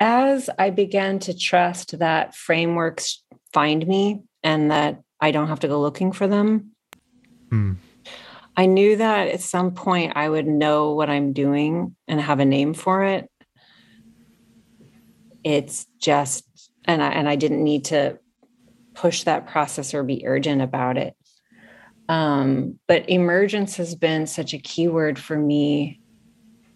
[0.00, 3.22] as I began to trust that frameworks
[3.52, 6.72] find me and that I don't have to go looking for them.
[7.50, 7.76] Mm.
[8.58, 12.44] I knew that at some point I would know what I'm doing and have a
[12.44, 13.28] name for it
[15.46, 16.44] it's just
[16.86, 18.18] and I, and I didn't need to
[18.94, 21.14] push that process or be urgent about it.
[22.08, 26.00] Um, but emergence has been such a key word for me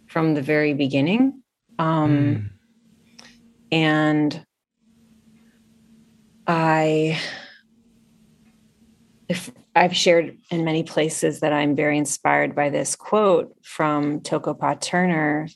[0.06, 1.42] from the very beginning.
[1.80, 3.26] Um, mm.
[3.72, 4.46] And
[6.46, 7.20] I,
[9.28, 14.54] if I've shared in many places that I'm very inspired by this quote from Toko
[14.80, 15.48] Turner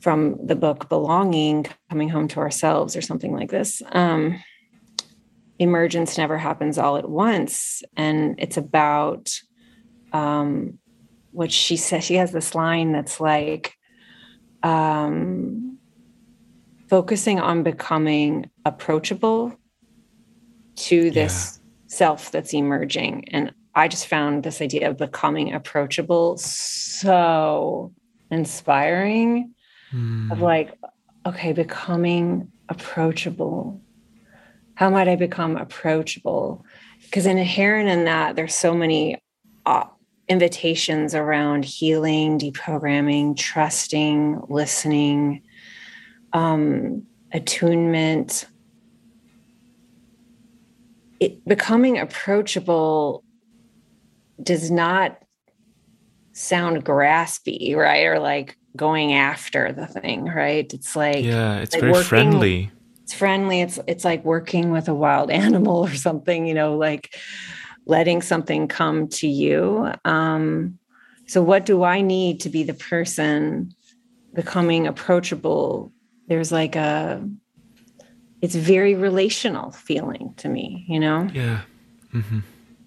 [0.00, 3.82] from the book Belonging, Coming Home to Ourselves, or something like this.
[3.92, 4.42] Um,
[5.58, 7.82] emergence never happens all at once.
[7.96, 9.30] And it's about
[10.12, 10.78] um,
[11.32, 12.04] what she says.
[12.04, 13.74] She has this line that's like,
[14.62, 15.78] um,
[16.88, 19.54] focusing on becoming approachable
[20.74, 21.70] to this yeah.
[21.86, 23.26] self that's emerging.
[23.28, 27.92] And I just found this idea of becoming approachable so
[28.30, 29.54] inspiring
[29.92, 30.30] mm.
[30.30, 30.44] of hmm.
[30.44, 30.78] like,
[31.26, 33.80] okay, becoming approachable.
[34.74, 36.64] How might I become approachable?
[37.02, 39.18] Because inherent in that, there's so many
[39.66, 39.84] uh,
[40.28, 45.42] invitations around healing, deprogramming, trusting, listening,
[46.32, 48.46] um, attunement.
[51.18, 53.24] It, becoming approachable
[54.42, 55.20] does not
[56.32, 58.04] sound graspy, right?
[58.04, 60.72] Or like going after the thing, right?
[60.72, 62.70] It's like yeah, it's like very working, friendly.
[63.02, 63.60] It's friendly.
[63.60, 67.14] It's it's like working with a wild animal or something, you know, like
[67.84, 69.92] letting something come to you.
[70.06, 70.78] Um,
[71.26, 73.74] so what do I need to be the person
[74.32, 75.92] becoming approachable,
[76.28, 77.22] there's like a
[78.40, 81.28] it's very relational feeling to me, you know?
[81.34, 81.60] Yeah.
[82.14, 82.38] Mm-hmm.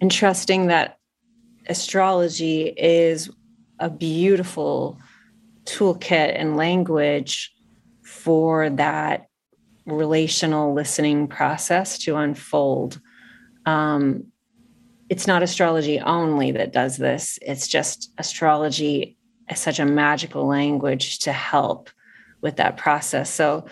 [0.01, 0.97] And trusting that
[1.67, 3.29] astrology is
[3.77, 4.97] a beautiful
[5.65, 7.53] toolkit and language
[8.03, 9.27] for that
[9.85, 12.99] relational listening process to unfold.
[13.65, 14.25] Um,
[15.09, 19.17] it's not astrology only that does this, it's just astrology
[19.49, 21.89] as such a magical language to help
[22.41, 23.29] with that process.
[23.29, 23.65] So,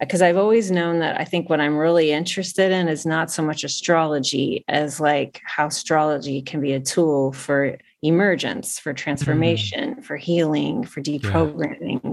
[0.00, 3.42] because I've always known that I think what I'm really interested in is not so
[3.42, 10.04] much astrology as like how astrology can be a tool for emergence, for transformation, mm.
[10.04, 12.00] for healing, for deprogramming.
[12.04, 12.12] Yeah.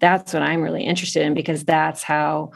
[0.00, 2.52] That's what I'm really interested in because that's how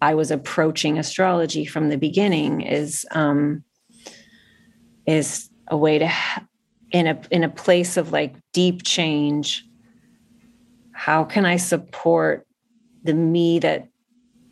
[0.00, 3.64] I was approaching astrology from the beginning is um
[5.06, 6.12] is a way to
[6.90, 9.64] in a in a place of like deep change
[10.96, 12.46] how can I support
[13.04, 13.88] the me that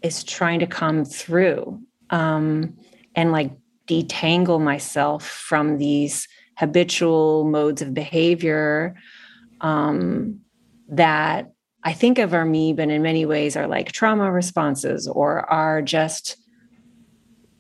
[0.02, 2.76] is trying to come through um,
[3.14, 3.50] and like
[3.88, 8.94] detangle myself from these habitual modes of behavior
[9.60, 10.40] um,
[10.88, 11.52] that
[11.82, 15.82] I think of our me, but in many ways are like trauma responses or are
[15.82, 16.36] just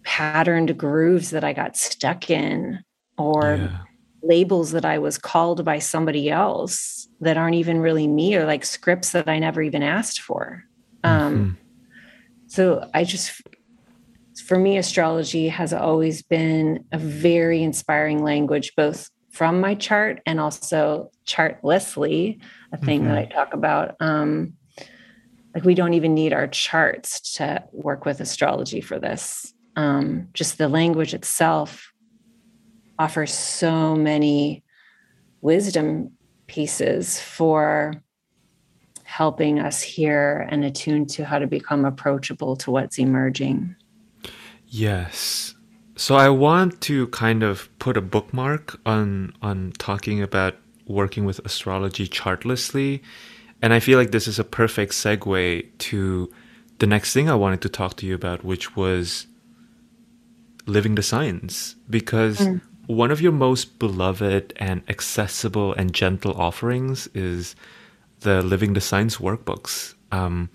[0.02, 2.82] patterned grooves that I got stuck in
[3.18, 3.78] or yeah.
[4.22, 8.64] labels that I was called by somebody else that aren't even really me or like
[8.64, 10.64] scripts that I never even asked for.
[11.02, 11.50] Um, mm-hmm.
[12.46, 13.42] So I just,
[14.44, 20.38] for me, astrology has always been a very inspiring language, both from my chart and
[20.38, 22.38] also chartlessly,
[22.70, 23.08] a thing mm-hmm.
[23.08, 23.96] that I talk about.
[24.00, 24.52] Um,
[25.54, 29.54] like we don't even need our charts to work with astrology for this.
[29.76, 31.92] Um, just the language itself
[32.98, 34.62] offers so many
[35.40, 36.12] wisdom
[36.46, 37.94] pieces for
[39.04, 43.74] helping us hear and attune to how to become approachable to what's emerging.
[44.74, 45.54] Yes.
[45.94, 50.56] So I want to kind of put a bookmark on on talking about
[50.88, 53.00] working with astrology chartlessly.
[53.62, 56.32] And I feel like this is a perfect segue to
[56.80, 59.28] the next thing I wanted to talk to you about, which was
[60.66, 61.76] living the signs.
[61.88, 62.60] Because mm.
[62.88, 67.54] one of your most beloved and accessible and gentle offerings is
[68.20, 69.94] the Living the Signs workbooks.
[70.10, 70.50] Um,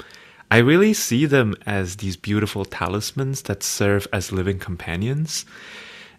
[0.51, 5.45] I really see them as these beautiful talismans that serve as living companions.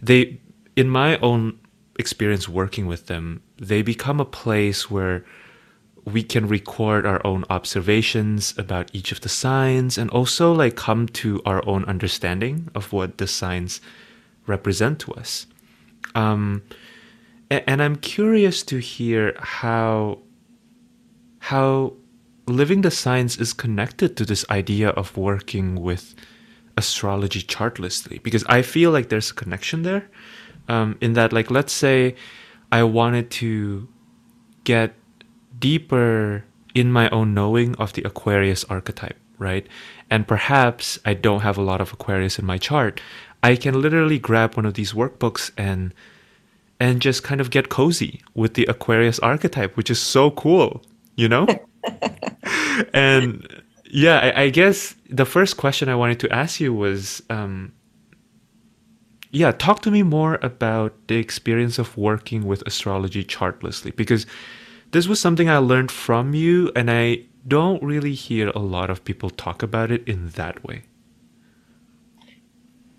[0.00, 0.40] They,
[0.76, 1.58] in my own
[1.98, 5.24] experience working with them, they become a place where
[6.04, 11.06] we can record our own observations about each of the signs and also like come
[11.08, 13.80] to our own understanding of what the signs
[14.46, 15.46] represent to us.
[16.14, 16.62] Um,
[17.50, 20.20] and, I'm curious to hear how
[21.40, 21.94] how
[22.50, 26.14] living the signs is connected to this idea of working with
[26.76, 30.08] astrology chartlessly because i feel like there's a connection there
[30.68, 32.14] um, in that like let's say
[32.72, 33.88] i wanted to
[34.64, 34.94] get
[35.58, 36.44] deeper
[36.74, 39.66] in my own knowing of the aquarius archetype right
[40.08, 43.00] and perhaps i don't have a lot of aquarius in my chart
[43.42, 45.92] i can literally grab one of these workbooks and
[46.78, 50.82] and just kind of get cozy with the aquarius archetype which is so cool
[51.16, 51.46] you know?
[52.94, 53.46] and
[53.90, 57.72] yeah, I, I, guess the first question I wanted to ask you was um,
[59.30, 64.26] yeah, talk to me more about the experience of working with astrology chartlessly because
[64.90, 69.04] this was something I learned from you, and I don't really hear a lot of
[69.04, 70.82] people talk about it in that way.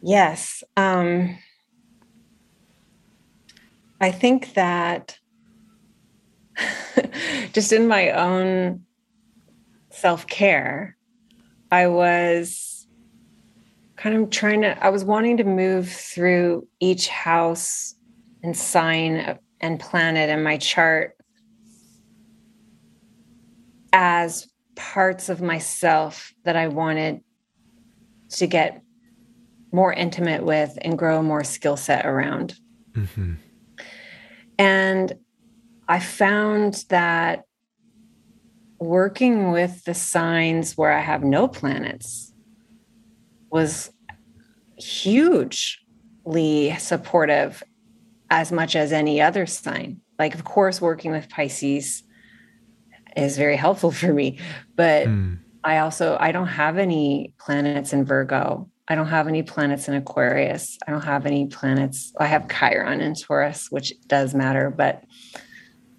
[0.01, 0.63] Yes.
[0.77, 1.37] Um,
[3.99, 5.19] I think that
[7.53, 8.83] just in my own
[9.89, 10.97] self care,
[11.71, 12.87] I was
[13.95, 17.95] kind of trying to, I was wanting to move through each house
[18.43, 21.15] and sign and planet in my chart
[23.93, 27.21] as parts of myself that I wanted
[28.29, 28.81] to get
[29.71, 32.55] more intimate with and grow more skill set around.
[32.93, 33.33] Mm-hmm.
[34.57, 35.13] And
[35.91, 37.43] I found that
[38.79, 42.33] working with the signs where I have no planets
[43.51, 43.91] was
[44.77, 47.61] hugely supportive
[48.29, 49.99] as much as any other sign.
[50.17, 52.03] Like, of course, working with Pisces
[53.17, 54.39] is very helpful for me,
[54.77, 55.39] but mm.
[55.61, 58.69] I also I don't have any planets in Virgo.
[58.87, 60.77] I don't have any planets in Aquarius.
[60.87, 62.13] I don't have any planets.
[62.17, 65.03] I have Chiron in Taurus, which does matter, but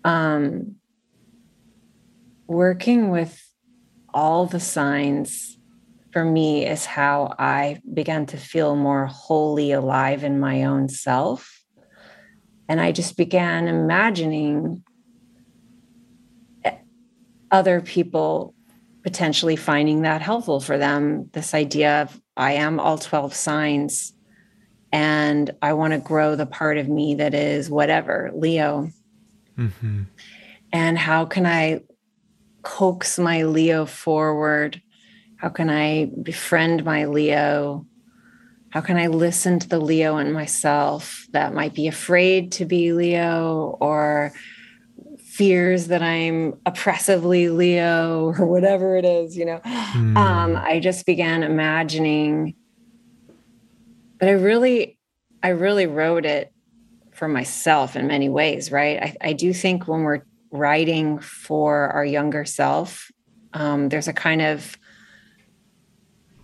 [0.04, 0.76] um,
[2.46, 3.42] working with
[4.12, 5.58] all the signs
[6.12, 11.62] for me is how I began to feel more wholly alive in my own self.
[12.68, 14.84] And I just began imagining
[17.50, 18.54] other people
[19.02, 21.28] potentially finding that helpful for them.
[21.32, 24.12] This idea of I am all 12 signs
[24.92, 28.90] and I want to grow the part of me that is whatever, Leo.
[29.58, 30.02] Mm-hmm.
[30.72, 31.82] And how can I
[32.62, 34.80] coax my Leo forward?
[35.36, 37.86] How can I befriend my Leo?
[38.70, 42.92] How can I listen to the Leo in myself that might be afraid to be
[42.92, 44.32] Leo or
[45.18, 49.60] fears that I'm oppressively Leo or whatever it is, you know?
[49.64, 50.16] Mm.
[50.16, 52.54] Um, I just began imagining,
[54.18, 54.98] but I really,
[55.42, 56.52] I really wrote it
[57.22, 59.00] for myself in many ways, right?
[59.00, 63.12] I, I do think when we're writing for our younger self,
[63.52, 64.76] um, there's a kind of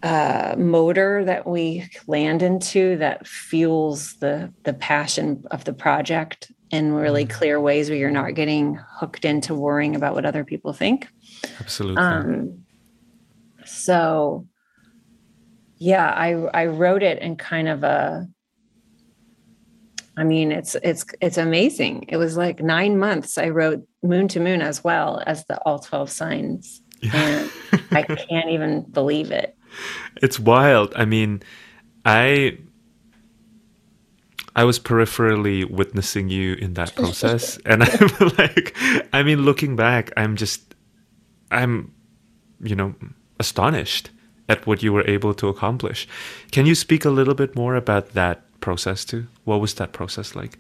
[0.05, 6.93] uh, motor that we land into that fuels the the passion of the project in
[6.93, 7.31] really mm.
[7.31, 11.09] clear ways where you're not getting hooked into worrying about what other people think.
[11.59, 12.01] Absolutely.
[12.01, 12.64] Um,
[13.64, 14.47] so
[15.76, 18.29] yeah, I I wrote it in kind of a
[20.19, 22.07] I mean, it's it's it's amazing.
[22.09, 23.39] It was like nine months.
[23.39, 27.51] I wrote Moon to Moon as well as the all twelve signs, and
[27.93, 29.55] I can't even believe it.
[30.23, 30.95] It's wild.
[30.97, 31.43] I mean,
[32.05, 32.59] I
[34.57, 38.09] I was peripherally witnessing you in that process, and I'm
[38.39, 38.77] like,
[39.12, 40.75] I mean, looking back, I'm just,
[41.53, 41.93] I'm,
[42.61, 42.95] you know,
[43.39, 44.11] astonished
[44.49, 46.09] at what you were able to accomplish.
[46.51, 49.27] Can you speak a little bit more about that process to?
[49.45, 50.59] What was that process like?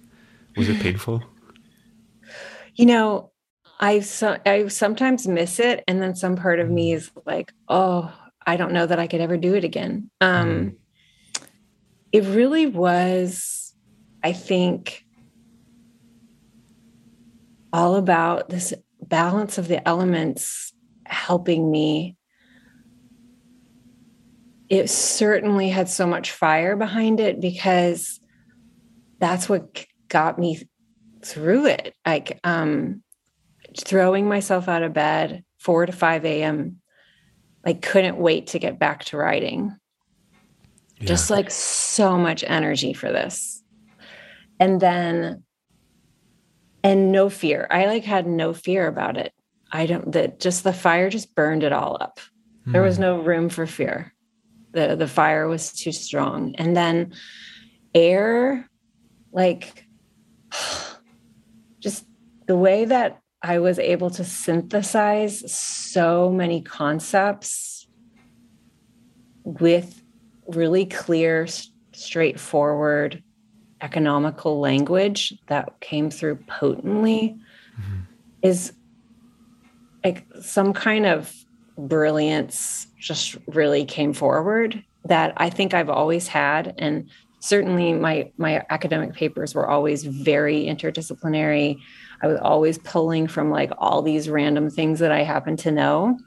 [0.56, 1.22] Was it painful?
[2.74, 3.32] You know,
[3.80, 6.96] I so, I sometimes miss it, and then some part of me mm.
[6.96, 8.10] is like, oh,
[8.46, 10.10] I don't know that I could ever do it again.
[10.22, 10.76] Um, mm.
[12.10, 13.74] It really was,
[14.24, 15.04] I think,
[17.74, 20.72] all about this balance of the elements
[21.04, 22.16] helping me
[24.68, 28.20] it certainly had so much fire behind it because
[29.18, 30.68] that's what got me
[31.24, 31.94] through it.
[32.06, 33.02] Like um,
[33.78, 36.80] throwing myself out of bed 4 to 5 a.m.
[37.64, 39.74] Like couldn't wait to get back to writing.
[40.98, 41.06] Yeah.
[41.06, 43.62] Just like so much energy for this.
[44.60, 45.44] And then
[46.84, 47.66] and no fear.
[47.70, 49.32] I like had no fear about it.
[49.72, 52.20] I don't that just the fire just burned it all up.
[52.66, 52.72] Mm.
[52.72, 53.02] There was hmm.
[53.02, 54.14] no room for fear
[54.78, 57.12] the the fire was too strong and then
[57.94, 58.68] air
[59.32, 59.84] like
[61.80, 62.06] just
[62.46, 67.86] the way that i was able to synthesize so many concepts
[69.44, 70.02] with
[70.46, 71.46] really clear
[71.92, 73.22] straightforward
[73.80, 77.36] economical language that came through potently
[77.80, 78.00] mm-hmm.
[78.42, 78.72] is
[80.04, 81.32] like some kind of
[81.78, 86.74] brilliance just really came forward that I think I've always had.
[86.78, 87.08] And
[87.40, 91.80] certainly my my academic papers were always very interdisciplinary.
[92.22, 96.18] I was always pulling from like all these random things that I happen to know.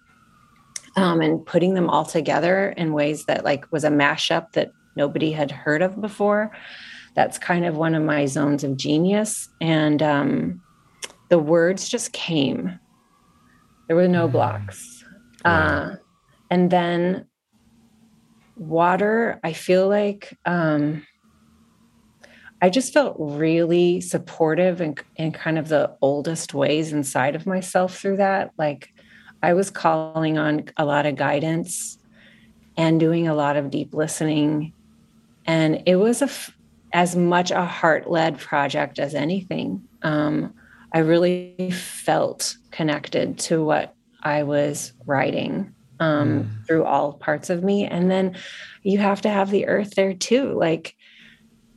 [0.98, 5.32] Um, and putting them all together in ways that like was a mashup that nobody
[5.32, 6.52] had heard of before.
[7.16, 9.48] That's kind of one of my zones of genius.
[9.62, 10.62] And um,
[11.30, 12.78] the words just came.
[13.88, 14.34] There were no mm.
[15.44, 15.72] Blocks.
[15.72, 15.96] Uh,
[16.50, 17.26] and then
[18.58, 21.06] water, I feel like um,
[22.62, 27.48] I just felt really supportive and in, in kind of the oldest ways inside of
[27.48, 28.52] myself through that.
[28.58, 28.90] Like
[29.42, 31.98] I was calling on a lot of guidance
[32.78, 34.74] and doing a lot of deep listening.
[35.46, 36.30] And it was a
[36.94, 39.82] as much a heart led project as anything.
[40.02, 40.54] Um,
[40.94, 46.68] I really felt connected to what I was writing um, mm.
[46.68, 47.86] through all parts of me.
[47.86, 48.36] And then
[48.84, 50.54] you have to have the earth there too.
[50.54, 50.96] Like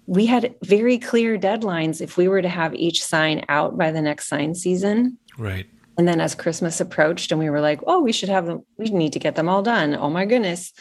[0.07, 4.03] we had very clear deadlines if we were to have each sign out by the
[4.03, 5.18] next sign season.
[5.38, 5.66] Right.
[5.97, 8.86] And then as Christmas approached and we were like, oh, we should have them, we
[8.86, 9.95] need to get them all done.
[9.95, 10.72] Oh my goodness.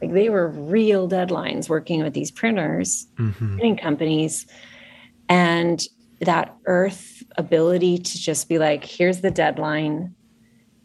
[0.00, 3.54] Like they were real deadlines working with these printers, mm-hmm.
[3.54, 4.46] printing companies.
[5.28, 5.82] And
[6.20, 10.14] that earth ability to just be like, here's the deadline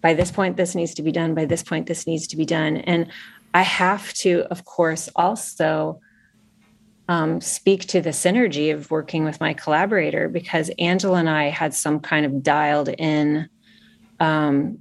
[0.01, 2.45] by this point this needs to be done by this point this needs to be
[2.45, 3.07] done and
[3.53, 5.99] i have to of course also
[7.09, 11.73] um, speak to the synergy of working with my collaborator because angela and i had
[11.73, 13.47] some kind of dialed in
[14.19, 14.79] um,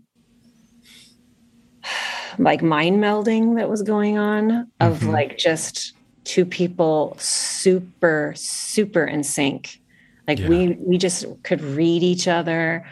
[2.39, 5.11] like mind melding that was going on of mm-hmm.
[5.11, 5.93] like just
[6.25, 9.81] two people super super in sync
[10.27, 10.49] like yeah.
[10.49, 12.87] we we just could read each other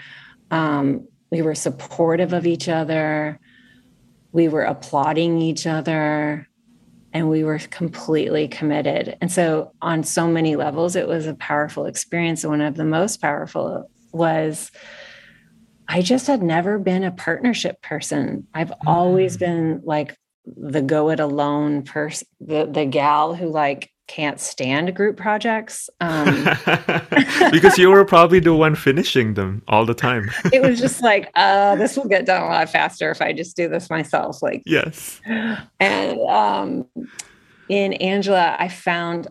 [0.50, 3.40] um, we were supportive of each other
[4.30, 6.48] we were applauding each other
[7.12, 11.86] and we were completely committed and so on so many levels it was a powerful
[11.86, 14.70] experience one of the most powerful was
[15.88, 18.88] i just had never been a partnership person i've mm-hmm.
[18.88, 19.40] always mm.
[19.40, 20.16] been like
[20.46, 26.44] the go it alone person, the the gal who like can't stand group projects um,
[27.50, 30.30] because you were probably the one finishing them all the time.
[30.52, 33.56] It was just like uh this will get done a lot faster if i just
[33.56, 35.20] do this myself like yes.
[35.80, 36.86] And um
[37.68, 39.28] in angela i found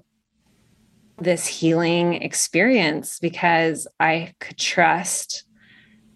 [1.19, 5.45] this healing experience because i could trust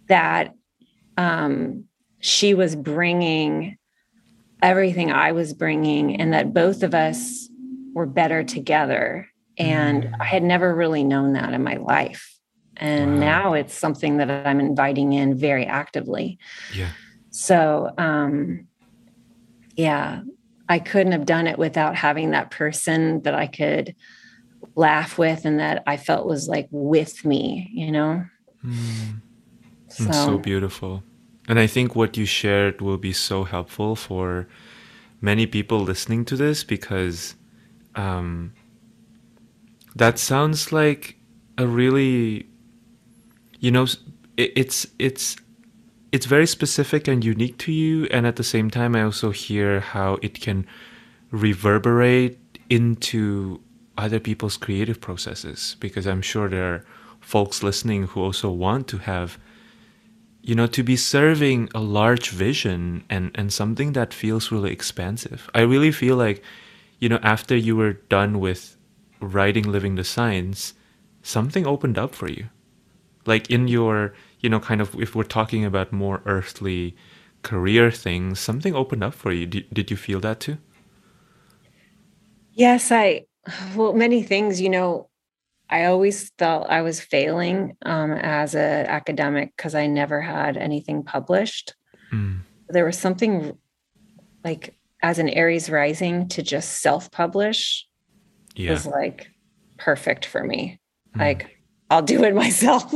[0.08, 0.54] that
[1.18, 1.86] um
[2.20, 3.78] she was bringing
[4.62, 7.50] everything I was bringing and that both of us
[7.98, 9.28] were better together.
[9.58, 10.14] And mm.
[10.20, 12.36] I had never really known that in my life.
[12.78, 13.20] And wow.
[13.20, 16.38] now it's something that I'm inviting in very actively.
[16.76, 16.92] Yeah.
[17.32, 18.68] So, um,
[19.76, 20.22] yeah,
[20.70, 23.96] I couldn't have done it without having that person that I could
[24.76, 28.26] laugh with and that I felt was like with me, you know?
[28.64, 29.22] Mm.
[29.88, 31.04] So, so beautiful.
[31.48, 34.48] And I think what you shared will be so helpful for
[35.20, 37.37] many people listening to this because
[37.98, 38.54] um,
[39.96, 41.18] that sounds like
[41.58, 42.48] a really,
[43.60, 43.88] you know,
[44.38, 45.36] it's it's
[46.12, 49.82] it's very specific and unique to you, and at the same time, I also hear
[49.82, 50.66] how it can
[51.32, 52.40] reverberate
[52.70, 53.60] into
[53.98, 56.86] other people's creative processes because I'm sure there are
[57.20, 59.40] folks listening who also want to have
[60.44, 65.50] you know to be serving a large vision and and something that feels really expansive.
[65.56, 66.44] I really feel like
[67.00, 68.78] you know after you were done with
[69.20, 70.74] writing living the signs
[71.22, 72.48] something opened up for you
[73.26, 76.96] like in your you know kind of if we're talking about more earthly
[77.44, 80.58] career things something opened up for you did, did you feel that too
[82.54, 83.24] yes i
[83.76, 85.10] well many things you know
[85.70, 91.04] I always felt I was failing um, as an academic because I never had anything
[91.04, 91.76] published.
[92.12, 92.40] Mm.
[92.70, 93.58] There was something
[94.44, 97.86] like as an Aries rising to just self publish
[98.56, 98.72] yeah.
[98.72, 99.30] was like
[99.78, 100.80] perfect for me.
[101.16, 101.20] Mm.
[101.20, 102.94] Like I'll do it myself.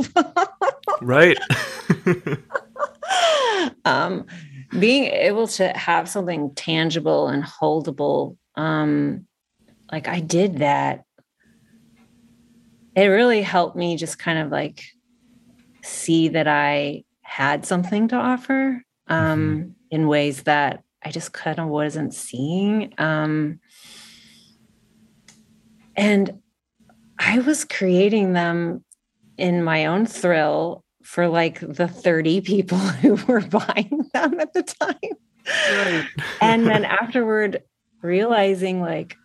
[1.00, 1.38] right.
[3.84, 4.26] um,
[4.78, 9.26] being able to have something tangible and holdable, um,
[9.90, 11.04] like I did that
[12.94, 14.84] it really helped me just kind of like
[15.82, 19.70] see that I had something to offer um, mm-hmm.
[19.90, 22.94] in ways that I just kind of wasn't seeing.
[22.98, 23.60] Um,
[25.96, 26.40] and
[27.18, 28.84] I was creating them
[29.36, 34.62] in my own thrill for like the 30 people who were buying them at the
[34.62, 34.96] time.
[35.44, 36.06] Right.
[36.40, 37.62] and then afterward,
[38.00, 39.16] realizing like,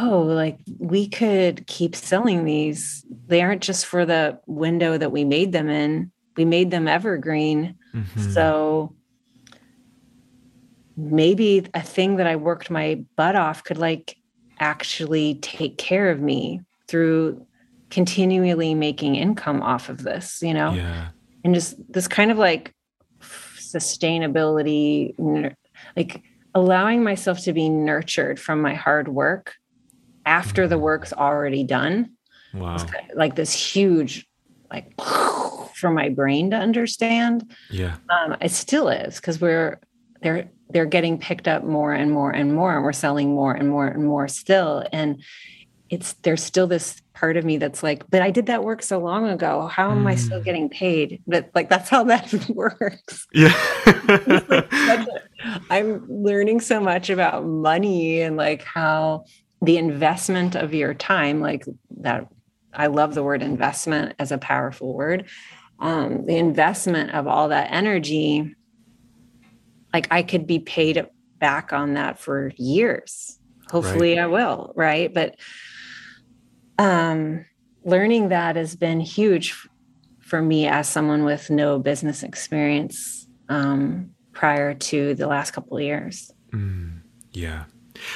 [0.00, 3.04] oh, like we could keep selling these.
[3.26, 6.10] They aren't just for the window that we made them in.
[6.36, 7.76] We made them evergreen.
[7.94, 8.30] Mm-hmm.
[8.32, 8.94] So
[10.96, 14.16] maybe a thing that I worked my butt off could like
[14.60, 17.46] actually take care of me through
[17.90, 20.72] continually making income off of this, you know?
[20.72, 21.08] Yeah.
[21.44, 22.74] And just this kind of like
[23.20, 25.14] sustainability,
[25.96, 26.22] like
[26.54, 29.54] allowing myself to be nurtured from my hard work
[30.24, 32.12] after the work's already done.
[32.52, 32.78] Wow.
[32.78, 34.26] Kind of like this huge,
[34.70, 34.92] like
[35.74, 37.52] for my brain to understand.
[37.70, 37.96] Yeah.
[38.08, 39.80] Um, it still is because we're
[40.24, 43.68] they're they're getting picked up more and more and more, and we're selling more and
[43.68, 44.84] more and more still.
[44.92, 45.22] And
[45.90, 48.98] it's there's still this part of me that's like, but I did that work so
[48.98, 49.68] long ago.
[49.68, 50.08] How am mm.
[50.08, 50.44] I still mm.
[50.44, 51.22] getting paid?
[51.26, 53.26] But like that's how that works.
[53.32, 53.54] Yeah.
[53.86, 55.20] like a,
[55.70, 59.26] I'm learning so much about money and like how
[59.60, 61.64] the investment of your time, like
[61.98, 62.26] that,
[62.72, 65.26] I love the word investment as a powerful word.
[65.78, 68.54] Um, the investment of all that energy,
[69.94, 71.06] like I could be paid
[71.38, 73.38] back on that for years.
[73.70, 74.24] Hopefully, right.
[74.24, 75.14] I will, right?
[75.14, 75.36] But
[76.78, 77.46] um,
[77.84, 79.56] learning that has been huge
[80.20, 85.82] for me as someone with no business experience um, prior to the last couple of
[85.82, 86.30] years.
[86.50, 87.00] Mm,
[87.32, 87.64] yeah.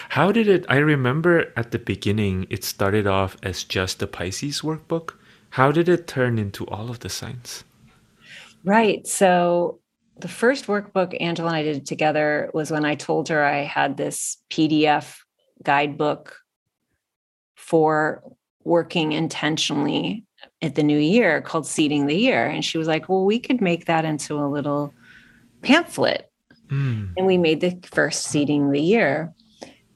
[0.09, 0.67] How did it?
[0.69, 5.15] I remember at the beginning, it started off as just the Pisces workbook.
[5.51, 7.63] How did it turn into all of the signs?
[8.65, 9.07] Right.
[9.07, 9.81] So
[10.21, 13.97] the first workbook Angela and I did together was when I told her I had
[13.97, 15.19] this PDF
[15.63, 16.37] guidebook
[17.57, 18.23] for
[18.65, 20.25] working intentionally
[20.61, 22.47] at the new year called Seeding the Year.
[22.47, 24.93] And she was like, Well, we could make that into a little
[25.63, 26.31] pamphlet.
[26.69, 27.13] Mm.
[27.17, 29.33] And we made the first Seeding the Year.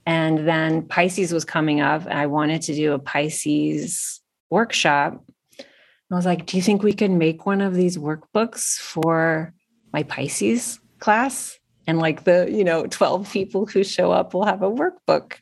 [0.07, 2.07] And then Pisces was coming up.
[2.07, 4.21] I wanted to do a Pisces
[4.51, 5.25] workshop.
[5.61, 9.55] I was like, Do you think we could make one of these workbooks for
[9.93, 11.59] my Pisces class?
[11.87, 15.35] And like the, you know, 12 people who show up will have a workbook.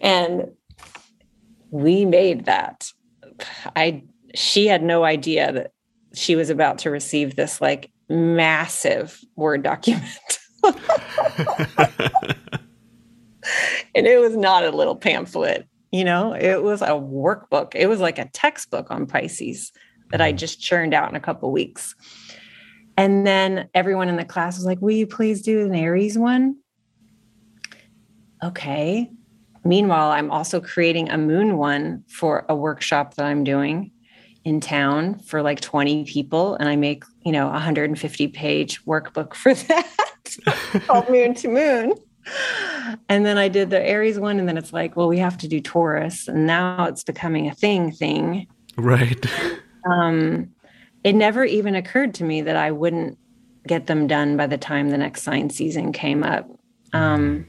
[0.00, 0.50] And
[1.70, 2.90] we made that.
[3.76, 4.02] I
[4.34, 5.72] she had no idea that
[6.14, 10.04] she was about to receive this like massive word document.
[13.94, 17.74] and it was not a little pamphlet, you know, it was a workbook.
[17.74, 19.72] It was like a textbook on Pisces
[20.10, 20.38] that I mm-hmm.
[20.38, 21.94] just churned out in a couple weeks.
[22.98, 26.56] And then everyone in the class was like, Will you please do an Aries one?
[28.42, 29.08] Okay.
[29.64, 33.92] Meanwhile, I'm also creating a moon one for a workshop that I'm doing
[34.44, 36.56] in town for like 20 people.
[36.56, 40.36] And I make, you know, 150 page workbook for that
[40.86, 41.94] called Moon to Moon.
[43.08, 44.40] And then I did the Aries one.
[44.40, 46.26] And then it's like, well, we have to do Taurus.
[46.26, 48.48] And now it's becoming a thing thing.
[48.76, 49.24] Right.
[49.88, 50.50] Um,
[51.04, 53.18] it never even occurred to me that I wouldn't
[53.66, 56.48] get them done by the time the next sign season came up.
[56.92, 57.46] Um,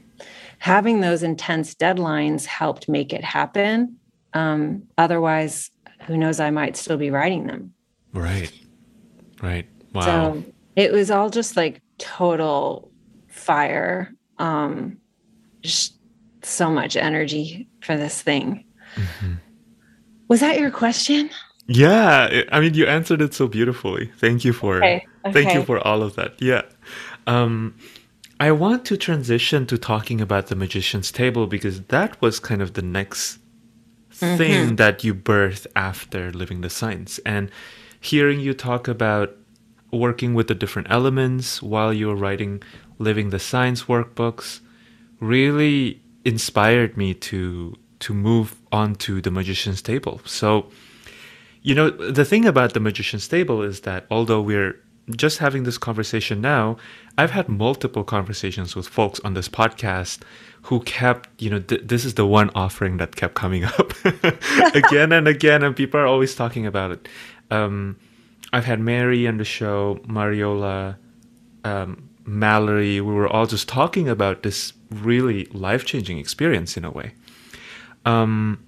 [0.58, 3.96] having those intense deadlines helped make it happen.
[4.34, 5.70] Um, otherwise,
[6.06, 7.72] who knows, I might still be writing them.
[8.12, 8.52] Right.
[9.42, 9.66] Right.
[9.92, 10.02] Wow.
[10.02, 10.44] So
[10.76, 12.90] it was all just like total
[13.28, 14.14] fire.
[14.38, 14.98] Um,
[15.62, 15.98] just
[16.42, 18.64] so much energy for this thing.
[18.94, 19.34] Mm-hmm.
[20.28, 21.30] Was that your question?
[21.72, 24.10] Yeah, I mean, you answered it so beautifully.
[24.18, 25.06] Thank you for okay.
[25.24, 25.32] Okay.
[25.32, 26.34] thank you for all of that.
[26.42, 26.62] Yeah.
[27.28, 27.76] Um,
[28.40, 32.72] I want to transition to talking about the magician's table because that was kind of
[32.72, 33.38] the next
[34.14, 34.36] mm-hmm.
[34.36, 37.52] thing that you birthed after living the signs And
[38.00, 39.36] hearing you talk about
[39.92, 42.62] working with the different elements while you were writing
[42.98, 44.60] living the signs workbooks
[45.20, 50.20] really inspired me to to move on to the magician's table.
[50.24, 50.70] So
[51.62, 54.80] you know, the thing about the magician's table is that although we're
[55.16, 56.76] just having this conversation now,
[57.18, 60.20] I've had multiple conversations with folks on this podcast
[60.62, 63.92] who kept, you know, th- this is the one offering that kept coming up
[64.74, 67.08] again and again, and people are always talking about it.
[67.50, 67.98] Um,
[68.52, 70.96] I've had Mary on the show, Mariola,
[71.64, 73.00] um, Mallory.
[73.00, 77.14] We were all just talking about this really life changing experience in a way.
[78.04, 78.64] Um,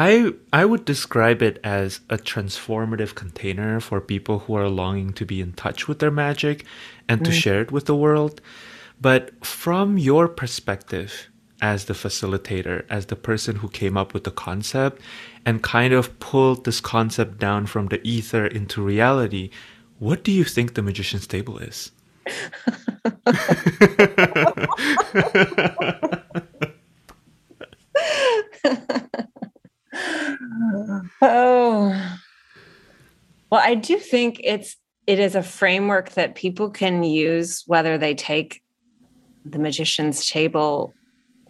[0.00, 5.26] I I would describe it as a transformative container for people who are longing to
[5.26, 6.64] be in touch with their magic
[7.06, 7.34] and to mm.
[7.34, 8.40] share it with the world.
[8.98, 11.28] But from your perspective
[11.60, 15.02] as the facilitator, as the person who came up with the concept
[15.44, 19.50] and kind of pulled this concept down from the ether into reality,
[19.98, 21.92] what do you think the magician's table is?
[31.22, 32.18] oh.
[33.50, 34.76] Well, I do think it's
[35.06, 38.62] it is a framework that people can use whether they take
[39.44, 40.94] the magician's table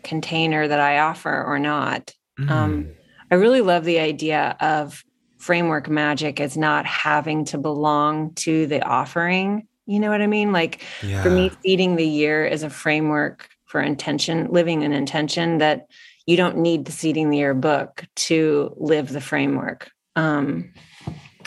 [0.02, 2.14] container that I offer or not.
[2.38, 2.50] Mm.
[2.50, 2.88] Um,
[3.30, 5.04] I really love the idea of
[5.38, 9.66] framework magic as not having to belong to the offering.
[9.86, 10.52] You know what I mean?
[10.52, 11.22] Like yeah.
[11.22, 15.86] for me, seeding the year is a framework for intention, living an intention that
[16.26, 19.90] you don't need the seeding the year book to live the framework.
[20.16, 20.72] Um,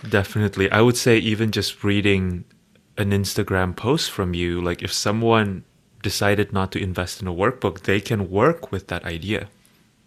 [0.10, 0.70] Definitely.
[0.72, 2.46] I would say even just reading
[2.98, 5.64] an Instagram post from you, like if someone
[6.02, 9.48] decided not to invest in a workbook, they can work with that idea.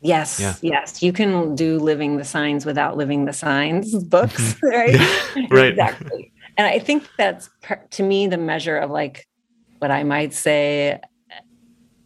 [0.03, 0.55] Yes, yeah.
[0.63, 1.03] yes.
[1.03, 4.95] You can do living the signs without living the signs books, right?
[4.95, 5.71] Yeah, right.
[5.71, 6.33] exactly.
[6.57, 7.51] And I think that's
[7.91, 9.27] to me the measure of like
[9.79, 11.01] what I might say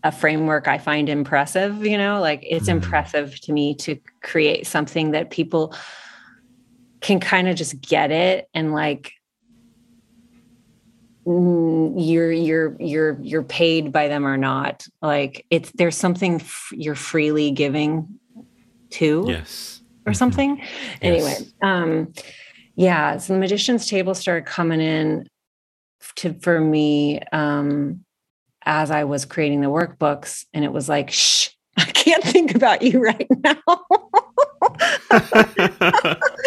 [0.03, 2.73] a framework I find impressive, you know, like it's mm.
[2.73, 5.75] impressive to me to create something that people
[7.01, 9.13] can kind of just get it and like
[11.27, 16.95] you're you're you're you're paid by them or not like it's there's something f- you're
[16.95, 18.09] freely giving
[18.89, 20.17] to yes or mm-hmm.
[20.17, 20.99] something yes.
[21.03, 22.13] anyway um
[22.75, 25.29] yeah so the magician's table started coming in
[26.17, 28.03] to for me um
[28.65, 32.83] as I was creating the workbooks, and it was like, shh, I can't think about
[32.83, 33.57] you right now.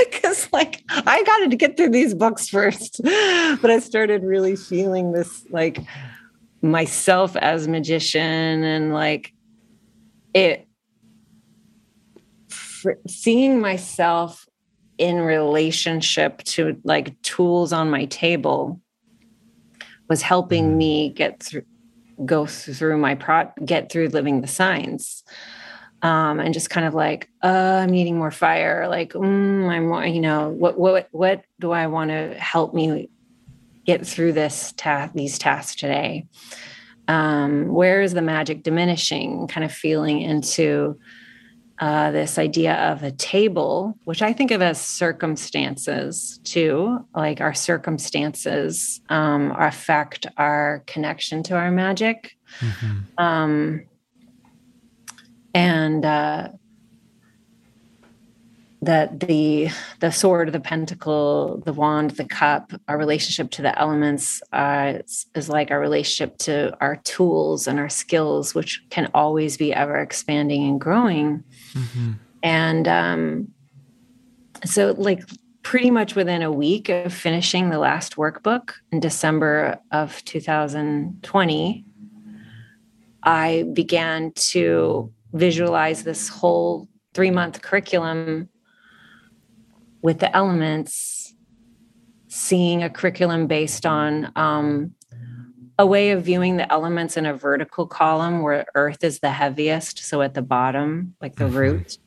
[0.05, 3.01] Because, like, I got to get through these books first.
[3.03, 5.79] But I started really feeling this, like,
[6.61, 9.33] myself as magician and, like,
[10.33, 10.67] it
[13.07, 14.45] seeing myself
[14.97, 18.79] in relationship to like tools on my table
[20.09, 20.77] was helping mm.
[20.77, 21.63] me get through
[22.25, 25.23] go through my pro get through living the signs
[26.01, 30.05] um, and just kind of like uh, i'm needing more fire like mm, i'm more
[30.05, 33.09] you know what what what do i want to help me
[33.85, 36.27] get through this task these tasks today?
[37.07, 40.97] Um, where is the magic diminishing kind of feeling into
[41.79, 47.53] uh, this idea of a table, which I think of as circumstances too, like our
[47.53, 52.37] circumstances um, affect our connection to our magic.
[52.59, 53.23] Mm-hmm.
[53.23, 53.83] Um,
[55.55, 56.49] and uh,
[58.83, 59.69] that the
[60.01, 65.25] the sword the pentacle the wand the cup our relationship to the elements uh, is,
[65.35, 69.97] is, like our relationship to our tools and our skills which can always be ever
[69.99, 71.43] expanding and growing
[71.73, 72.11] mm-hmm.
[72.41, 73.47] and um,
[74.65, 75.23] so like
[75.61, 81.85] pretty much within a week of finishing the last workbook in december of 2020
[83.23, 88.49] i began to visualize this whole three month curriculum
[90.03, 91.33] with the elements,
[92.27, 94.93] seeing a curriculum based on um,
[95.79, 99.99] a way of viewing the elements in a vertical column where earth is the heaviest.
[99.99, 101.57] So at the bottom, like the mm-hmm.
[101.57, 101.97] root,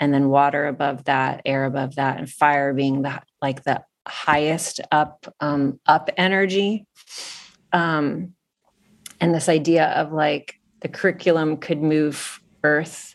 [0.00, 4.80] and then water above that, air above that, and fire being the like the highest
[4.90, 6.86] up um, up energy.
[7.72, 8.34] Um,
[9.20, 13.14] and this idea of like the curriculum could move earth,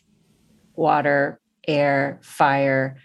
[0.75, 2.97] water, air, fire,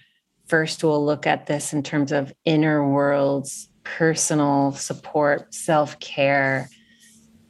[0.46, 6.68] first we'll look at this in terms of inner worlds, personal support, self care,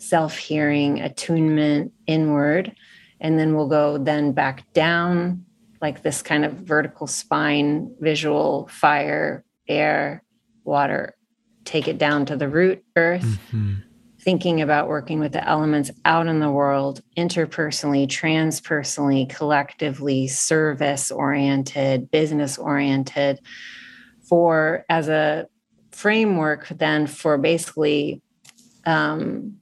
[0.02, 2.74] self hearing, attunement inward.
[3.20, 5.44] And then we'll go then back down,
[5.80, 10.24] like this kind of vertical spine, visual, fire, air,
[10.64, 11.14] water,
[11.64, 13.22] take it down to the root, earth.
[13.22, 13.74] Mm-hmm
[14.22, 22.08] thinking about working with the elements out in the world, interpersonally, transpersonally, collectively, service oriented,
[22.08, 23.40] business oriented,
[24.28, 25.48] for as a
[25.90, 28.22] framework, then for basically
[28.86, 29.56] um,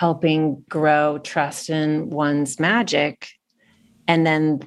[0.00, 3.28] helping grow trust in one's magic.
[4.08, 4.60] And then,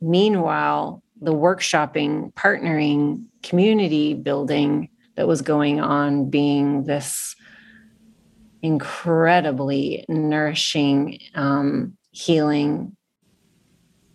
[0.00, 7.34] meanwhile, the workshopping, partnering, community building that was going on being this
[8.62, 12.96] incredibly nourishing, um, healing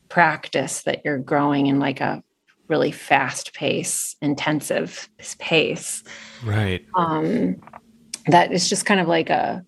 [0.07, 2.23] practice that you're growing in like a
[2.69, 5.09] really fast pace, intensive
[5.39, 6.05] pace.
[6.41, 6.85] Right.
[6.95, 7.57] Um,
[8.27, 9.65] that is just kind of like a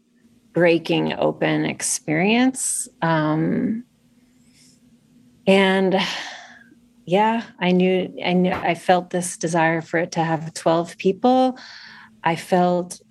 [0.55, 2.87] breaking open experience.
[3.01, 3.83] Um,
[5.45, 5.99] and
[7.05, 11.59] yeah, I knew, I knew, I felt this desire for it to have 12 people.
[12.23, 13.01] I felt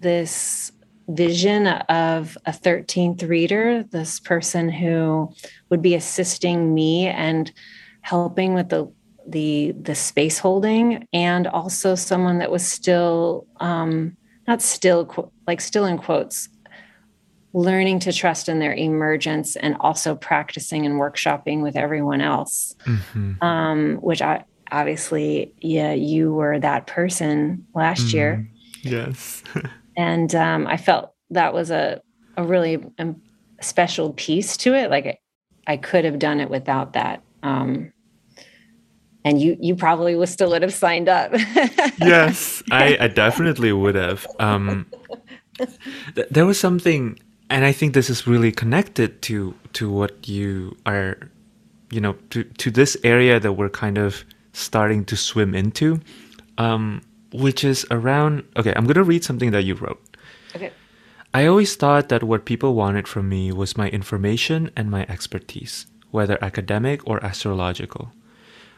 [0.00, 0.72] this
[1.08, 5.32] vision of a 13th reader, this person who
[5.68, 7.52] would be assisting me and
[8.00, 8.90] helping with the
[9.26, 14.16] the the space holding and also someone that was still um
[14.46, 16.48] not still like still in quotes
[17.54, 23.42] learning to trust in their emergence and also practicing and workshopping with everyone else mm-hmm.
[23.42, 28.16] um which i obviously yeah you were that person last mm-hmm.
[28.16, 28.50] year
[28.82, 29.42] yes
[29.98, 32.00] and um, I felt that was a
[32.36, 33.20] a really um,
[33.60, 34.90] special piece to it.
[34.90, 35.20] Like
[35.66, 37.22] I could have done it without that.
[37.42, 37.92] Um,
[39.24, 41.32] and you you probably would still would have signed up.
[41.98, 44.26] yes, I, I, definitely would have.
[44.38, 44.86] Um,
[46.14, 47.18] th- there was something,
[47.50, 51.18] and I think this is really connected to to what you are,
[51.90, 56.00] you know, to to this area that we're kind of starting to swim into.
[56.58, 60.02] Um, which is around okay i'm going to read something that you wrote.
[60.54, 60.72] Okay.
[61.34, 65.86] I always thought that what people wanted from me was my information and my expertise
[66.10, 68.12] whether academic or astrological.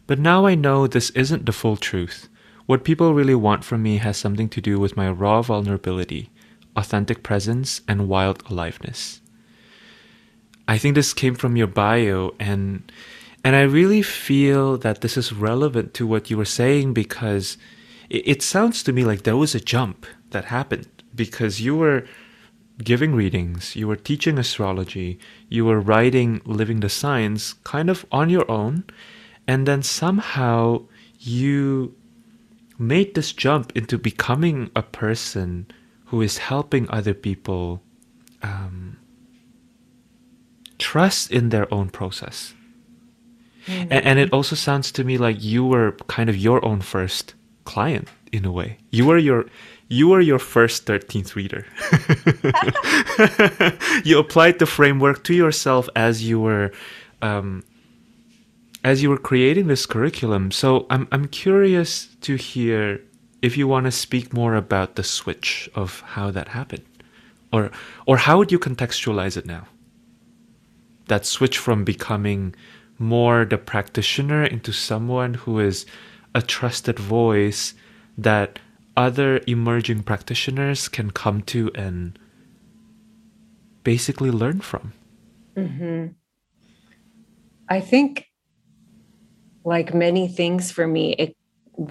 [0.07, 2.29] But now i know this isn't the full truth.
[2.67, 6.31] What people really want from me has something to do with my raw vulnerability
[6.77, 9.21] authentic presence and wild aliveness
[10.69, 12.91] i think this came from your bio and
[13.45, 17.59] and i really feel that this is relevant to what you were saying because
[18.09, 22.05] it, it sounds to me like there was a jump that happened because you were
[22.83, 25.19] giving readings, you were teaching astrology,
[25.49, 28.85] you were writing Living the Signs kind of on your own.
[29.47, 30.81] and then somehow
[31.19, 31.95] you
[32.79, 35.67] made this jump into becoming a person
[36.11, 37.81] who is helping other people
[38.43, 38.99] um,
[40.77, 42.53] trust in their own process.
[43.67, 43.93] Mm-hmm.
[43.93, 47.35] And, and it also sounds to me like you were kind of your own first
[47.65, 48.79] client in a way.
[48.91, 49.47] You were your
[49.87, 51.67] you were your first 13th reader.
[54.05, 56.73] you applied the framework to yourself as you were
[57.23, 57.63] um,
[58.83, 60.51] as you were creating this curriculum.
[60.51, 63.01] So I'm I'm curious to hear
[63.43, 66.85] if you want to speak more about the switch of how that happened,
[67.53, 67.71] or
[68.07, 69.67] or how would you contextualize it now?
[71.09, 72.55] That switch from becoming
[72.99, 75.87] more the practitioner into someone who is
[76.35, 77.75] a trusted voice
[78.17, 78.59] that
[78.97, 82.19] other emerging practitioners can come to and
[83.83, 84.93] basically learn from.
[85.57, 86.13] Mm-hmm.
[87.69, 88.27] I think,
[89.65, 91.37] like many things for me, it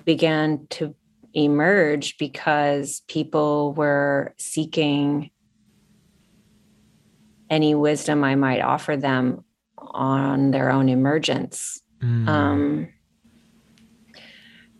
[0.06, 0.94] began to
[1.34, 5.32] emerge because people were seeking
[7.50, 9.44] any wisdom I might offer them
[9.78, 11.82] on their own emergence.
[12.02, 12.28] Mm.
[12.28, 12.88] Um,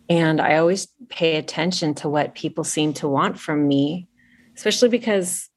[0.08, 4.08] and I always pay attention to what people seem to want from me,
[4.56, 5.48] especially because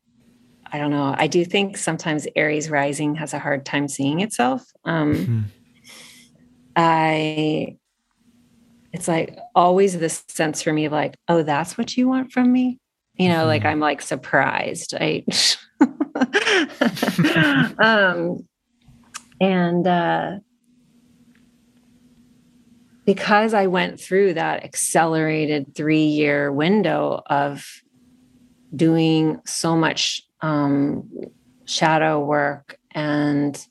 [0.72, 4.66] I don't know, I do think sometimes Aries rising has a hard time seeing itself.
[4.84, 5.42] Um, mm-hmm.
[6.76, 7.78] I,
[8.94, 12.52] it's like always this sense for me of like, oh, that's what you want from
[12.52, 12.80] me.
[13.16, 13.48] You know, mm-hmm.
[13.48, 14.94] like I'm like surprised.
[15.00, 15.26] I,
[17.80, 18.48] um,
[19.42, 20.32] and, uh,
[23.06, 27.66] because I went through that accelerated three year window of
[28.74, 31.10] doing so much um,
[31.66, 33.68] shadow work and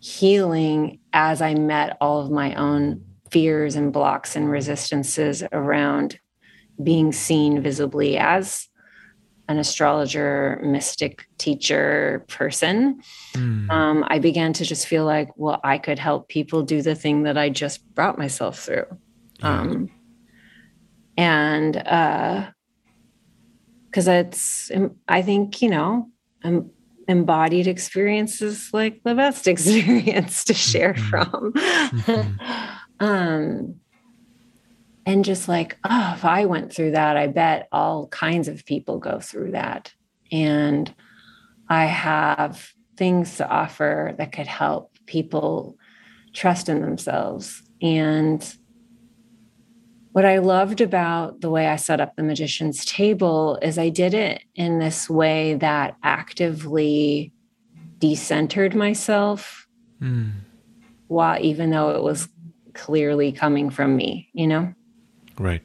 [0.00, 6.18] healing as I met all of my own fears and blocks and resistances around
[6.82, 8.68] being seen visibly as
[9.48, 13.00] an astrologer, mystic teacher person,
[13.32, 13.70] mm.
[13.70, 17.22] um, I began to just feel like, well, I could help people do the thing
[17.22, 18.84] that I just brought myself through.
[19.40, 19.60] Yeah.
[19.60, 19.90] Um,
[21.16, 22.52] and because
[24.08, 24.70] uh, it's,
[25.08, 26.10] I think, you know,
[26.44, 26.70] um,
[27.08, 31.08] embodied experiences like the best experience to share mm-hmm.
[31.08, 31.52] from.
[31.54, 32.74] Mm-hmm.
[33.00, 33.76] um,
[35.06, 38.98] and just like, oh, if I went through that, I bet all kinds of people
[38.98, 39.92] go through that.
[40.30, 40.94] And
[41.68, 45.78] I have things to offer that could help people
[46.34, 47.62] trust in themselves.
[47.80, 48.44] And
[50.12, 54.14] what I loved about the way I set up the magician's table is I did
[54.14, 57.32] it in this way that actively
[57.98, 59.66] decentered myself
[60.02, 60.32] mm.
[61.06, 62.28] while even though it was
[62.78, 64.72] clearly coming from me, you know?
[65.38, 65.62] Right.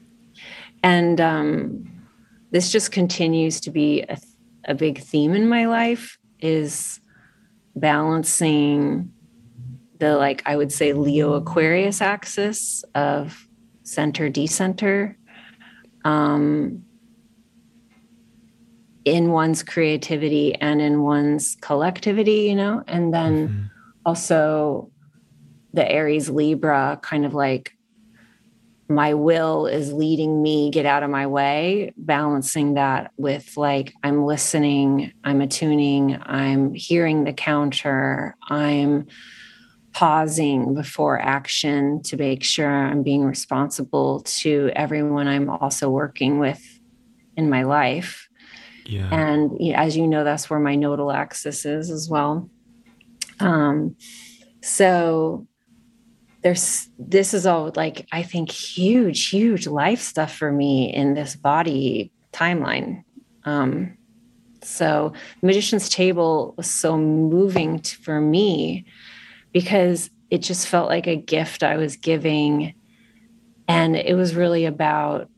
[0.82, 1.90] And um,
[2.50, 4.18] this just continues to be a,
[4.66, 7.00] a big theme in my life is
[7.76, 9.10] balancing
[9.98, 13.48] the like I would say Leo Aquarius axis of
[13.82, 15.16] center decenter
[16.04, 16.84] um,
[19.04, 23.62] in one's creativity and in one's collectivity, you know, and then mm-hmm.
[24.04, 24.90] also
[25.74, 27.72] the Aries Libra kind of like
[28.88, 34.26] my will is leading me get out of my way balancing that with like i'm
[34.26, 39.06] listening i'm attuning i'm hearing the counter i'm
[39.92, 46.62] pausing before action to make sure i'm being responsible to everyone i'm also working with
[47.36, 48.28] in my life
[48.84, 49.08] yeah.
[49.10, 52.50] and as you know that's where my nodal axis is as well
[53.40, 53.96] um
[54.62, 55.46] so
[56.44, 61.34] there's this is all like I think huge, huge life stuff for me in this
[61.34, 63.02] body timeline.
[63.44, 63.96] Um,
[64.62, 68.84] so magician's table was so moving to, for me
[69.52, 72.74] because it just felt like a gift I was giving,
[73.66, 75.30] and it was really about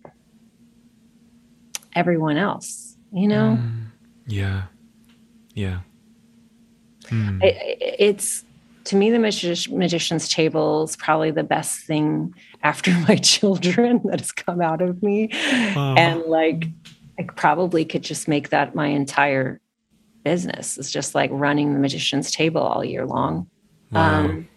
[1.94, 2.96] everyone else.
[3.12, 3.58] You know?
[3.60, 3.86] Mm,
[4.26, 4.62] yeah,
[5.54, 5.80] yeah.
[7.02, 7.44] Mm.
[7.44, 8.44] It, it's
[8.86, 14.20] to me, the Magi- magician's table is probably the best thing after my children that
[14.20, 15.28] has come out of me.
[15.96, 16.66] And like,
[17.18, 19.60] I probably could just make that my entire
[20.24, 20.78] business.
[20.78, 23.48] It's just like running the magician's table all year long.
[23.92, 24.24] Wow.
[24.24, 24.48] Um,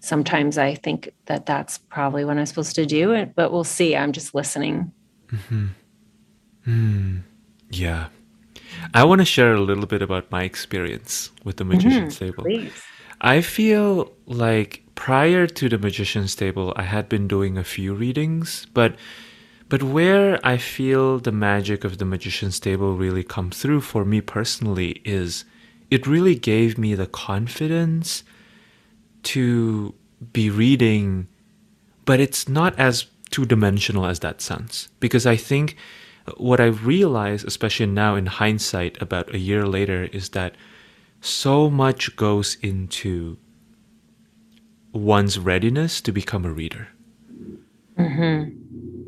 [0.00, 3.96] sometimes I think that that's probably what I'm supposed to do, but we'll see.
[3.96, 4.92] I'm just listening.
[5.28, 5.66] Mm-hmm.
[6.66, 7.22] Mm.
[7.70, 8.08] Yeah.
[8.92, 12.44] I want to share a little bit about my experience with the magician's mm-hmm, table.
[12.44, 12.72] Please.
[13.20, 18.66] I feel like prior to the Magician's Table, I had been doing a few readings,
[18.74, 18.96] but
[19.70, 24.20] but where I feel the magic of the Magician's Table really come through for me
[24.20, 25.44] personally is
[25.90, 28.24] it really gave me the confidence
[29.24, 29.94] to
[30.32, 31.28] be reading,
[32.04, 34.88] but it's not as two dimensional as that sounds.
[35.00, 35.76] Because I think
[36.36, 40.56] what I've realized, especially now in hindsight, about a year later, is that
[41.20, 43.38] so much goes into
[44.92, 46.88] one's readiness to become a reader.
[47.98, 48.60] Mm-hmm.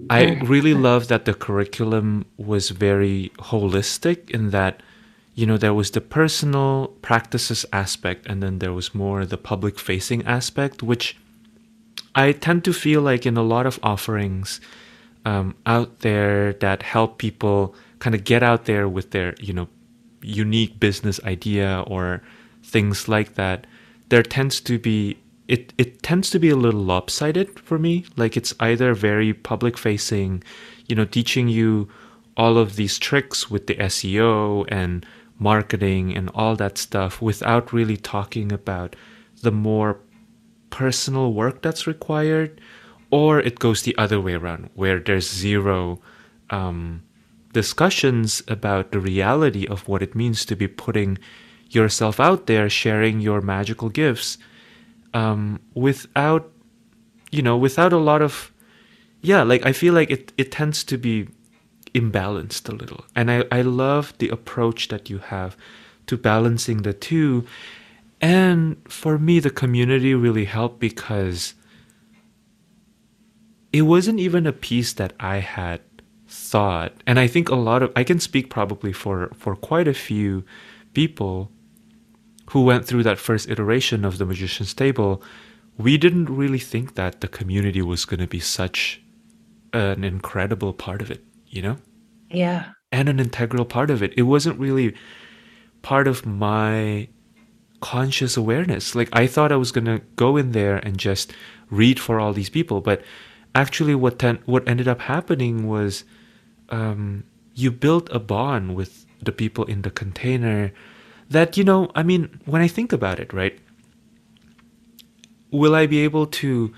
[0.08, 4.82] I really love that the curriculum was very holistic in that,
[5.34, 9.78] you know, there was the personal practices aspect and then there was more the public
[9.78, 11.16] facing aspect, which
[12.14, 14.60] I tend to feel like in a lot of offerings
[15.26, 19.68] um, out there that help people kind of get out there with their, you know,
[20.22, 22.22] unique business idea or
[22.62, 23.66] things like that,
[24.08, 28.04] there tends to be it it tends to be a little lopsided for me.
[28.16, 30.42] Like it's either very public facing,
[30.86, 31.88] you know, teaching you
[32.36, 35.04] all of these tricks with the SEO and
[35.38, 38.96] marketing and all that stuff without really talking about
[39.42, 40.00] the more
[40.70, 42.60] personal work that's required,
[43.10, 46.00] or it goes the other way around, where there's zero
[46.50, 47.02] um,
[47.52, 51.18] discussions about the reality of what it means to be putting
[51.70, 54.38] yourself out there, sharing your magical gifts
[55.14, 56.50] um, without,
[57.30, 58.52] you know, without a lot of,
[59.20, 61.28] yeah, like I feel like it, it tends to be
[61.94, 63.04] imbalanced a little.
[63.14, 65.56] And I, I love the approach that you have
[66.06, 67.46] to balancing the two.
[68.20, 71.54] And for me, the community really helped because
[73.76, 75.80] it wasn't even a piece that I had
[76.26, 76.94] thought.
[77.06, 80.44] And I think a lot of, I can speak probably for, for quite a few
[80.94, 81.50] people
[82.50, 85.22] who went through that first iteration of the Magician's Table.
[85.76, 89.02] We didn't really think that the community was going to be such
[89.74, 91.76] an incredible part of it, you know?
[92.30, 92.70] Yeah.
[92.90, 94.14] And an integral part of it.
[94.16, 94.94] It wasn't really
[95.82, 97.08] part of my
[97.80, 98.94] conscious awareness.
[98.94, 101.34] Like I thought I was going to go in there and just
[101.68, 103.02] read for all these people, but
[103.56, 106.04] actually what ten- what ended up happening was
[106.68, 107.24] um,
[107.54, 110.72] you built a bond with the people in the container
[111.30, 113.58] that you know i mean when i think about it right
[115.50, 116.72] will i be able to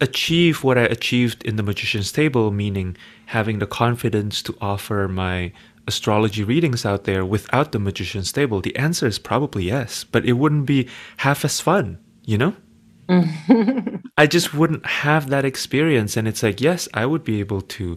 [0.00, 5.52] achieve what i achieved in the magician's table meaning having the confidence to offer my
[5.88, 8.60] astrology readings out there without the magician's table?
[8.60, 10.88] The answer is probably yes but it wouldn't be
[11.18, 12.54] half as fun you know
[14.18, 17.96] i just wouldn't have that experience and it's like yes i would be able to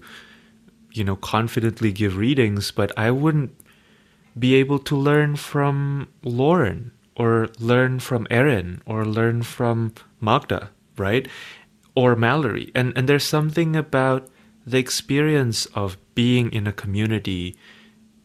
[0.91, 3.56] you know, confidently give readings, but I wouldn't
[4.38, 11.27] be able to learn from Lauren or learn from Erin or learn from Magda, right?
[11.95, 12.72] Or Mallory.
[12.73, 14.30] And and there's something about
[14.65, 17.56] the experience of being in a community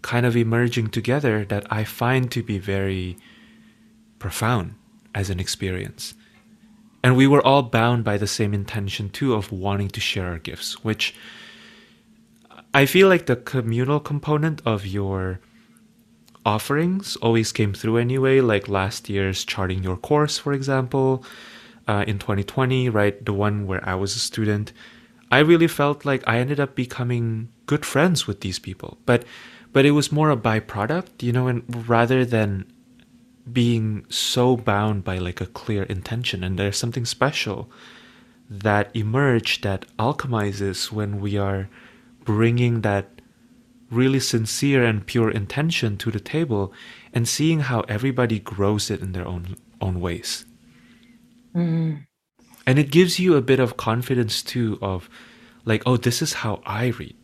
[0.03, 3.17] kind of emerging together that I find to be very
[4.19, 4.75] profound
[5.15, 6.15] as an experience.
[7.05, 10.39] And we were all bound by the same intention too of wanting to share our
[10.39, 11.15] gifts, which
[12.73, 15.39] I feel like the communal component of your
[16.47, 21.23] offerings always came through anyway, like last year's Charting Your Course, for example,
[21.87, 23.23] uh, in 2020, right?
[23.23, 24.73] The one where I was a student.
[25.31, 28.97] I really felt like I ended up becoming good friends with these people.
[29.05, 29.27] But
[29.75, 32.65] but it was more a byproduct, you know, and rather than
[33.53, 36.43] being so bound by like a clear intention.
[36.43, 37.71] And there's something special
[38.49, 41.69] that emerged that alchemizes when we are
[42.25, 43.21] bringing that
[43.91, 46.73] really sincere and pure intention to the table
[47.13, 50.47] and seeing how everybody grows it in their own own ways.
[51.55, 52.07] Mm.
[52.67, 55.09] And it gives you a bit of confidence too of
[55.65, 57.17] like, oh, this is how I read.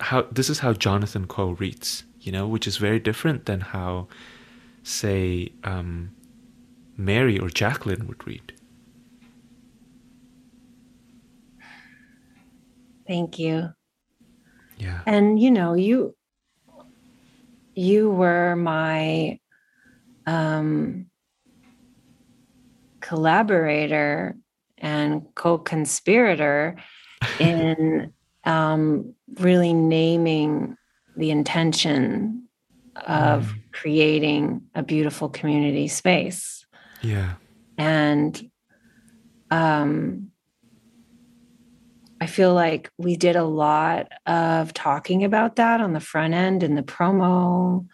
[0.00, 4.08] How this is how Jonathan Coe reads, you know, which is very different than how,
[4.90, 6.12] say, um,
[6.96, 8.52] Mary or Jacqueline would read.
[13.06, 13.70] Thank you.
[14.78, 15.00] Yeah.
[15.06, 16.14] And you know, you
[17.74, 19.38] you were my
[20.26, 21.06] um
[23.00, 24.36] collaborator
[24.78, 26.76] and co-conspirator
[27.40, 28.12] in
[28.44, 30.76] um really naming
[31.16, 32.48] the intention
[32.96, 33.72] of mm.
[33.72, 36.66] creating a beautiful community space.
[37.02, 37.34] Yeah.
[37.78, 38.50] And
[39.50, 40.30] um
[42.20, 46.62] I feel like we did a lot of talking about that on the front end
[46.62, 47.86] in the promo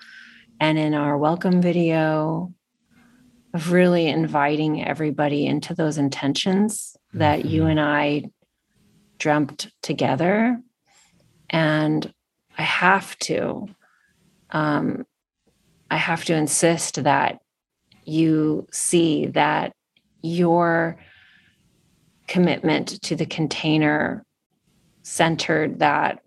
[0.58, 2.52] and in our welcome video.
[3.54, 7.48] of really inviting everybody into those intentions that mm-hmm.
[7.48, 8.24] you and I
[9.18, 10.60] dreamt together.
[11.48, 12.12] And
[12.58, 13.68] I have to,
[14.50, 15.04] um,
[15.90, 17.40] I have to insist that
[18.04, 19.72] you see that
[20.22, 20.96] your
[22.28, 24.24] commitment to the container
[25.02, 26.20] centered that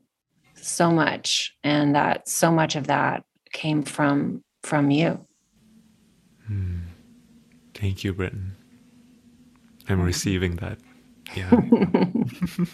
[0.55, 5.25] so much and that so much of that came from from you.
[6.47, 6.79] Hmm.
[7.73, 8.55] thank you Britten.
[9.87, 10.77] I'm receiving that.
[11.35, 11.51] Yeah.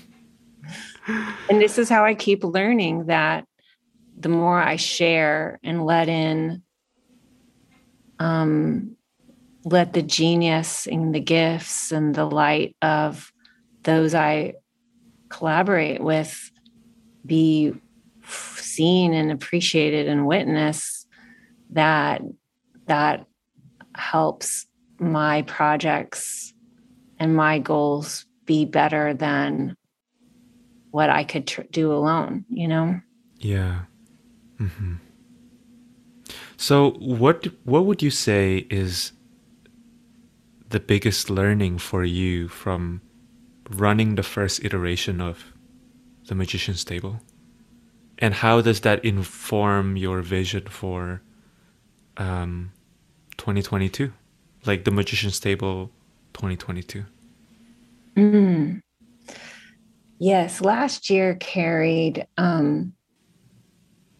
[1.50, 3.46] And this is how i keep learning that
[4.18, 6.62] the more i share and let in
[8.20, 8.96] um
[9.64, 13.32] let the genius and the gifts and the light of
[13.84, 14.54] those i
[15.30, 16.52] collaborate with
[17.26, 17.74] be
[18.28, 21.08] seen and appreciated and witnessed
[21.72, 22.22] that
[22.86, 23.26] that
[23.96, 24.68] helps
[25.00, 26.54] my projects
[27.20, 29.76] and my goals be better than
[30.92, 33.00] what I could tr- do alone, you know?
[33.40, 33.82] Yeah.
[34.60, 34.94] Mm-hmm.
[36.58, 39.12] So what what would you say is
[40.70, 43.02] the biggest learning for you from
[43.70, 45.54] running the first iteration of
[46.28, 47.22] the magician's table?
[48.20, 51.22] And how does that inform your vision for
[52.16, 52.72] um,
[53.38, 54.14] 2022?
[54.66, 55.92] Like the magician's table
[56.34, 57.06] 2022?
[58.16, 58.82] Mm.
[60.18, 62.94] Yes, last year carried um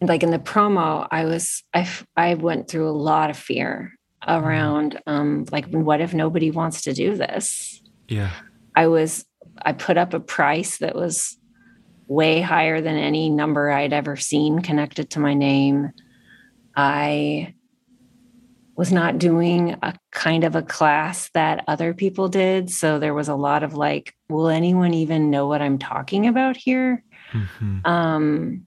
[0.06, 3.92] like in the promo I was I I went through a lot of fear
[4.26, 7.82] around um like what if nobody wants to do this?
[8.08, 8.30] Yeah.
[8.74, 9.24] I was
[9.62, 11.36] I put up a price that was
[12.08, 15.92] way higher than any number I'd ever seen connected to my name.
[16.76, 17.54] I
[18.76, 22.70] was not doing a kind of a class that other people did.
[22.70, 26.56] So there was a lot of like, will anyone even know what I'm talking about
[26.56, 27.02] here?
[27.32, 27.86] Mm-hmm.
[27.86, 28.66] Um,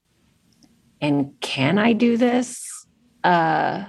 [1.02, 2.86] and can I do this?
[3.24, 3.86] Uh,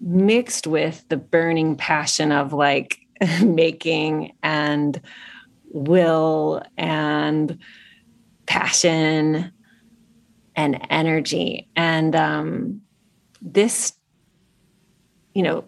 [0.00, 2.98] mixed with the burning passion of like
[3.42, 5.00] making and
[5.70, 7.58] will and
[8.46, 9.52] passion
[10.54, 11.68] and energy.
[11.74, 12.82] And um,
[13.40, 13.94] this,
[15.34, 15.64] you know,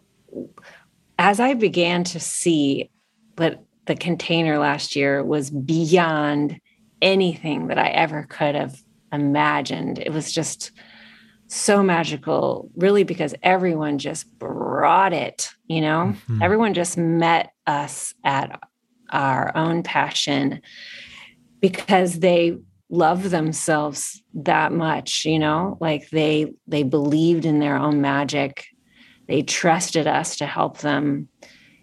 [1.18, 2.90] as I began to see
[3.36, 6.60] that the container last year was beyond
[7.00, 8.80] anything that I ever could have
[9.12, 10.72] imagined, it was just
[11.48, 16.42] so magical, really, because everyone just brought it, you know, mm-hmm.
[16.42, 18.60] everyone just met us at
[19.10, 20.60] our own passion
[21.60, 22.56] because they
[22.88, 25.76] love themselves that much you know?
[25.80, 28.66] Like they they believed in their own magic.
[29.28, 31.28] They trusted us to help them.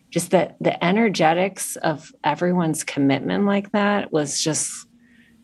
[0.09, 4.87] Just that the energetics of everyone's commitment like that was just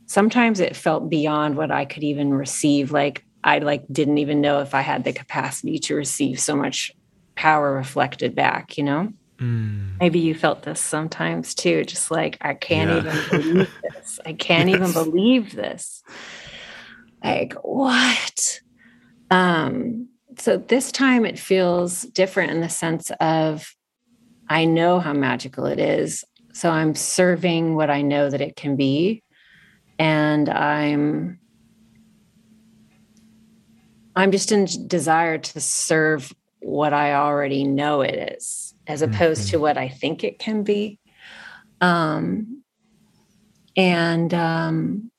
[0.09, 4.59] sometimes it felt beyond what i could even receive like i like didn't even know
[4.59, 6.91] if i had the capacity to receive so much
[7.35, 9.97] power reflected back you know Mm.
[9.99, 12.97] Maybe you felt this sometimes too, just like, I can't yeah.
[12.97, 14.19] even believe this.
[14.25, 14.75] I can't yes.
[14.75, 16.03] even believe this.
[17.23, 18.59] Like, what?
[19.31, 23.75] Um, so this time it feels different in the sense of
[24.49, 26.23] I know how magical it is.
[26.53, 29.23] So I'm serving what I know that it can be.
[29.99, 31.39] And I'm
[34.15, 39.51] I'm just in desire to serve what I already know it is as opposed mm-hmm.
[39.51, 40.99] to what I think it can be.
[41.79, 42.63] Um,
[43.77, 45.11] and um,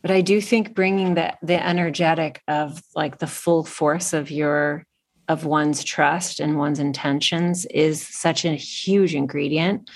[0.00, 4.86] but I do think bringing the the energetic of like the full force of your
[5.28, 9.90] of one's trust and one's intentions is such a huge ingredient.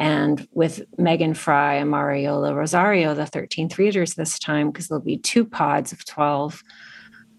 [0.00, 5.18] And with Megan Fry and Mariola Rosario, the 13th readers this time, because there'll be
[5.18, 6.64] two pods of 12,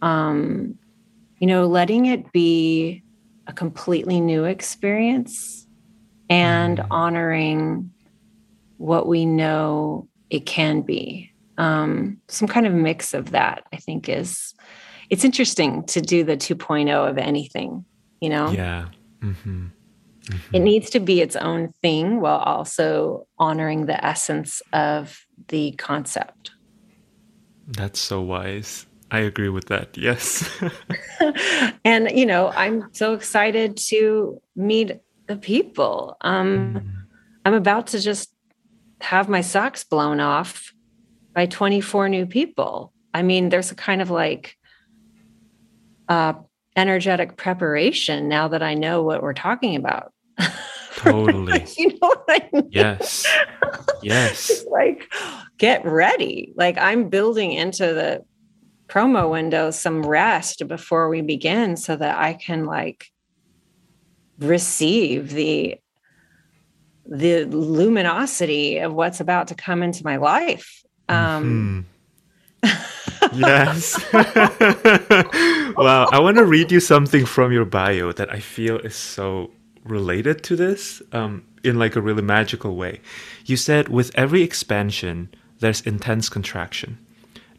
[0.03, 0.77] um,
[1.39, 3.01] you know, letting it be
[3.47, 5.65] a completely new experience
[6.29, 6.87] and mm.
[6.91, 7.91] honoring
[8.77, 11.31] what we know it can be.
[11.57, 14.53] Um, some kind of mix of that, I think, is
[15.09, 17.85] it's interesting to do the 2.0 of anything,
[18.19, 18.51] you know?
[18.51, 18.85] Yeah.
[19.21, 19.67] Mm-hmm.
[20.25, 20.55] Mm-hmm.
[20.55, 26.51] It needs to be its own thing while also honoring the essence of the concept.
[27.67, 28.85] That's so wise.
[29.09, 29.97] I agree with that.
[29.97, 30.49] Yes.
[31.85, 36.17] and you know, I'm so excited to meet the people.
[36.21, 36.91] Um, mm.
[37.45, 38.33] I'm about to just
[39.01, 40.73] have my socks blown off
[41.33, 42.93] by 24 new people.
[43.13, 44.57] I mean, there's a kind of like
[46.07, 46.33] uh,
[46.75, 50.13] energetic preparation now that I know what we're talking about.
[50.95, 51.65] Totally.
[51.77, 52.69] you know what I mean?
[52.71, 53.25] Yes.
[54.01, 54.65] Yes.
[54.71, 55.11] like,
[55.57, 56.53] get ready.
[56.55, 58.23] Like, I'm building into the
[58.87, 63.07] promo window some rest before we begin so that I can, like,
[64.39, 65.77] receive the
[67.05, 70.81] the luminosity of what's about to come into my life.
[71.09, 71.79] Um, mm-hmm.
[73.33, 74.01] Yes.
[75.77, 76.07] wow.
[76.11, 79.51] I want to read you something from your bio that I feel is so
[79.83, 83.01] related to this um, in like a really magical way.
[83.45, 85.29] You said, with every expansion,
[85.59, 86.97] there's intense contraction.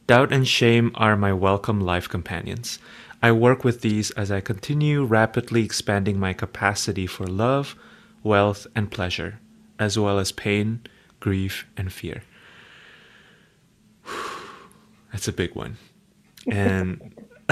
[0.06, 2.78] Doubt and shame are my welcome life companions.
[3.22, 7.76] I work with these as I continue rapidly expanding my capacity for love,
[8.24, 9.38] wealth, and pleasure,
[9.78, 10.80] as well as pain,
[11.20, 12.22] grief, and fear.
[15.12, 15.76] That's a big one.
[16.50, 17.14] And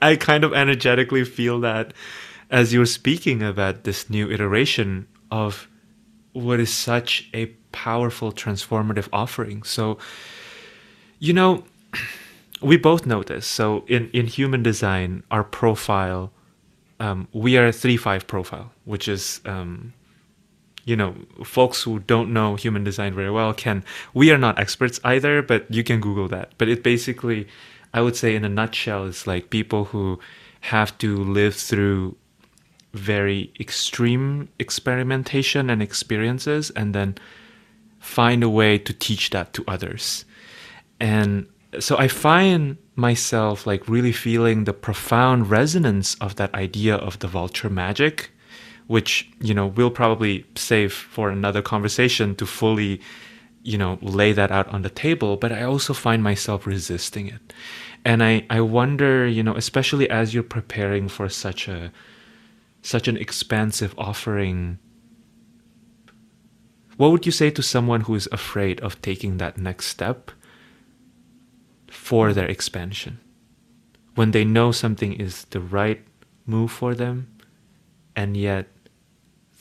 [0.00, 1.92] I kind of energetically feel that
[2.50, 5.68] as you're speaking about this new iteration of
[6.32, 9.62] what is such a powerful transformative offering.
[9.62, 9.98] So,
[11.18, 11.64] you know,
[12.60, 13.46] we both know this.
[13.46, 16.32] So in, in human design, our profile,
[17.00, 19.92] um, we are a 3-5 profile, which is, um,
[20.84, 25.00] you know, folks who don't know human design very well can, we are not experts
[25.04, 26.52] either, but you can Google that.
[26.58, 27.48] But it basically,
[27.92, 30.18] I would say in a nutshell, is like people who
[30.60, 32.16] have to live through
[32.92, 37.16] very extreme experimentation and experiences and then
[37.98, 40.24] find a way to teach that to others.
[41.00, 41.46] And
[41.80, 47.26] so I find myself like really feeling the profound resonance of that idea of the
[47.26, 48.30] vulture magic,
[48.86, 53.00] which, you know, we'll probably save for another conversation to fully,
[53.62, 55.36] you know, lay that out on the table.
[55.36, 57.52] But I also find myself resisting it.
[58.04, 61.90] And I, I wonder, you know, especially as you're preparing for such a
[62.82, 64.78] such an expansive offering,
[66.98, 70.30] what would you say to someone who is afraid of taking that next step?
[72.04, 73.18] for their expansion.
[74.14, 76.04] When they know something is the right
[76.44, 77.33] move for them,
[78.16, 78.68] and yet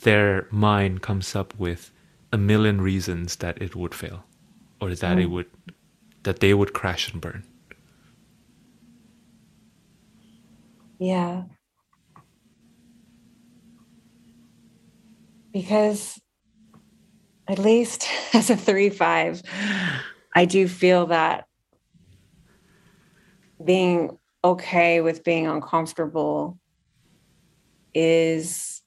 [0.01, 1.91] their mind comes up with
[2.31, 4.23] a million reasons that it would fail
[4.81, 5.23] or that mm.
[5.23, 5.49] it would
[6.23, 7.43] that they would crash and burn.
[10.99, 11.43] Yeah.
[15.51, 16.19] Because
[17.47, 19.41] at least as a 3 5,
[20.35, 21.45] I do feel that
[23.63, 26.57] being okay with being uncomfortable
[27.93, 28.81] is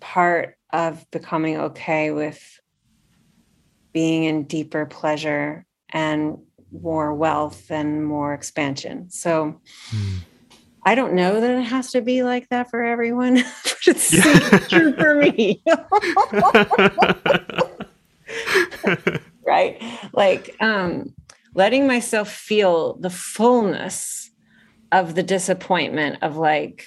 [0.00, 2.60] part of becoming okay with
[3.92, 6.38] being in deeper pleasure and
[6.70, 9.10] more wealth and more expansion.
[9.10, 10.18] So mm.
[10.84, 14.58] I don't know that it has to be like that for everyone, but it's yeah.
[14.68, 15.62] true for me.
[19.46, 19.82] right?
[20.12, 21.14] Like um
[21.54, 24.30] letting myself feel the fullness
[24.92, 26.86] of the disappointment of like,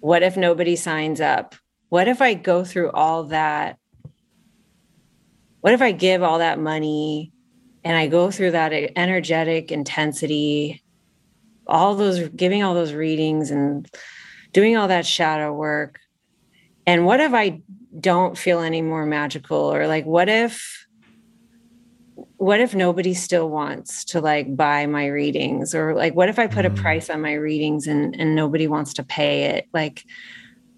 [0.00, 1.54] what if nobody signs up?
[1.88, 3.78] What if I go through all that?
[5.60, 7.32] What if I give all that money
[7.84, 10.82] and I go through that energetic intensity,
[11.66, 13.88] all those giving all those readings and
[14.52, 16.00] doing all that shadow work?
[16.86, 17.62] And what if I
[17.98, 19.58] don't feel any more magical?
[19.58, 20.86] Or like, what if
[22.40, 25.74] what if nobody still wants to like buy my readings?
[25.74, 26.72] Or like what if i put mm.
[26.72, 29.68] a price on my readings and and nobody wants to pay it?
[29.74, 30.06] Like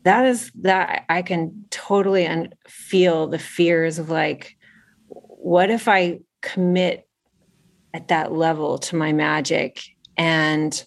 [0.03, 4.57] that is that i can totally un- feel the fears of like
[5.09, 7.09] what if i commit
[7.95, 9.85] at that level to my magic?
[10.17, 10.85] And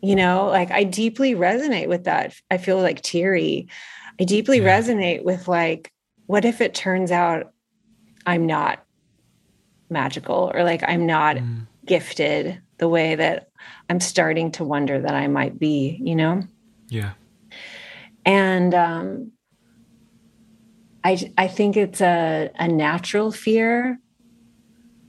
[0.00, 2.34] you know like i deeply resonate with that.
[2.52, 3.66] I feel like teary.
[4.20, 4.78] I deeply yeah.
[4.78, 5.90] resonate with like
[6.30, 7.52] what if it turns out
[8.24, 8.84] I'm not
[9.88, 11.66] magical or like I'm not mm.
[11.84, 13.48] gifted the way that
[13.88, 16.44] I'm starting to wonder that I might be, you know?
[16.86, 17.14] Yeah.
[18.24, 19.32] And um
[21.02, 23.98] I I think it's a a natural fear,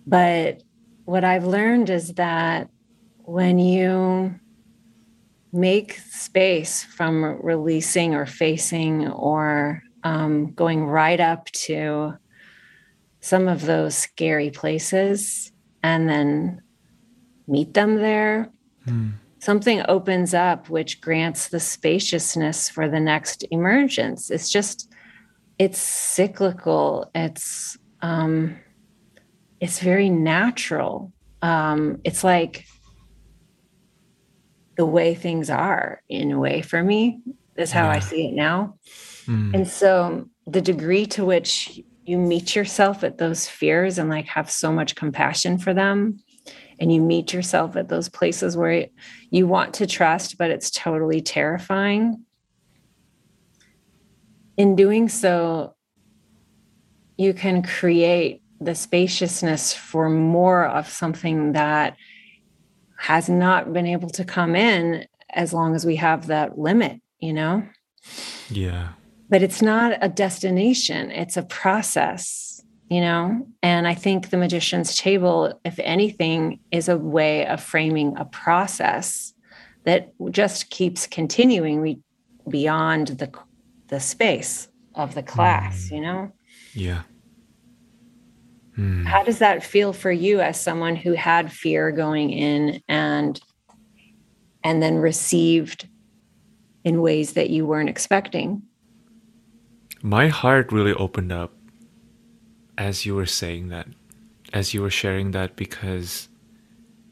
[0.07, 0.63] but
[1.05, 2.71] what I've learned is that
[3.19, 4.33] when you
[5.53, 12.13] make space from releasing or facing or um, going right up to
[13.19, 15.51] some of those scary places
[15.83, 16.61] and then
[17.47, 18.49] meet them there.
[18.85, 19.09] Hmm.
[19.39, 24.29] Something opens up which grants the spaciousness for the next emergence.
[24.29, 24.91] It's just,
[25.57, 27.09] it's cyclical.
[27.15, 28.57] It's, um,
[29.59, 31.11] it's very natural.
[31.41, 32.65] um, it's like
[34.77, 37.19] the way things are in a way for me
[37.55, 37.91] is how yeah.
[37.91, 38.75] I see it now.
[39.25, 39.53] Mm.
[39.53, 44.49] And so the degree to which you meet yourself at those fears and like have
[44.49, 46.19] so much compassion for them
[46.79, 48.87] and you meet yourself at those places where
[49.29, 52.25] you want to trust but it's totally terrifying.
[54.57, 55.75] In doing so
[57.17, 61.95] you can create the spaciousness for more of something that
[62.97, 67.33] has not been able to come in as long as we have that limit you
[67.33, 67.63] know?
[68.49, 68.89] Yeah
[69.31, 74.95] but it's not a destination it's a process you know and i think the magician's
[74.95, 79.33] table if anything is a way of framing a process
[79.85, 82.03] that just keeps continuing
[82.47, 83.31] beyond the
[83.87, 85.95] the space of the class mm.
[85.95, 86.31] you know
[86.73, 87.01] yeah
[88.77, 89.05] mm.
[89.05, 93.41] how does that feel for you as someone who had fear going in and
[94.63, 95.87] and then received
[96.83, 98.61] in ways that you weren't expecting
[100.03, 101.53] my heart really opened up
[102.77, 103.87] as you were saying that,
[104.53, 106.29] as you were sharing that, because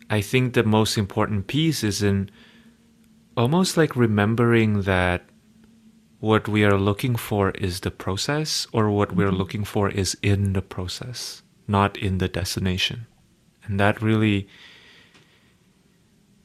[0.10, 2.32] I think the most important piece is in
[3.38, 5.26] almost like remembering that
[6.20, 9.38] what we are looking for is the process, or what we're mm-hmm.
[9.38, 13.08] looking for is in the process, not in the destination.
[13.64, 14.48] And that really,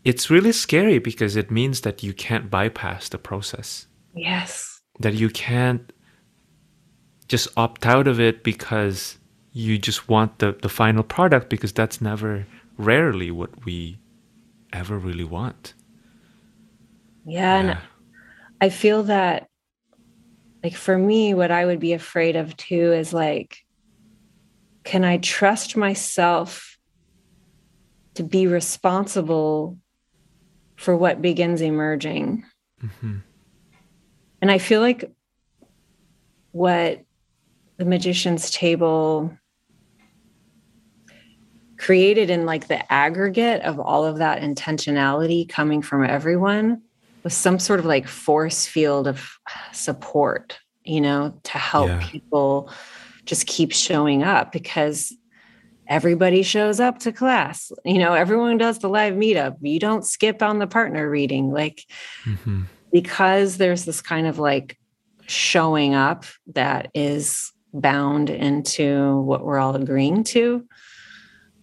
[0.05, 3.87] it's really scary because it means that you can't bypass the process.
[4.15, 4.81] Yes.
[5.01, 5.93] That you can't
[7.35, 9.19] just opt out of it because
[9.52, 12.47] you just want the, the final product because that's never
[12.78, 13.98] rarely what we
[14.73, 15.74] ever really want.
[17.27, 17.59] Yeah, yeah.
[17.59, 17.78] And
[18.61, 19.48] I feel that
[20.62, 23.59] like for me, what I would be afraid of too is like,
[24.85, 26.78] can I trust myself
[28.15, 29.77] to be responsible
[30.77, 32.44] for what begins emerging?
[32.81, 33.16] Mm-hmm.
[34.40, 35.11] And I feel like
[36.52, 37.03] what
[37.77, 39.37] the magician's table
[41.77, 46.81] created in like the aggregate of all of that intentionality coming from everyone
[47.25, 49.39] was some sort of like force field of
[49.73, 52.07] support you know to help yeah.
[52.09, 52.71] people
[53.25, 55.13] just keep showing up because
[55.87, 60.43] everybody shows up to class you know everyone does the live meetup you don't skip
[60.43, 61.85] on the partner reading like
[62.25, 62.63] mm-hmm.
[62.93, 64.79] because there's this kind of like
[65.27, 70.65] showing up that is bound into what we're all agreeing to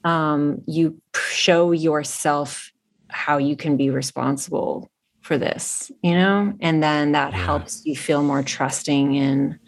[0.03, 2.71] um, you show yourself
[3.07, 4.89] how you can be responsible
[5.21, 7.45] for this you know and then that yeah.
[7.45, 9.59] helps you feel more trusting in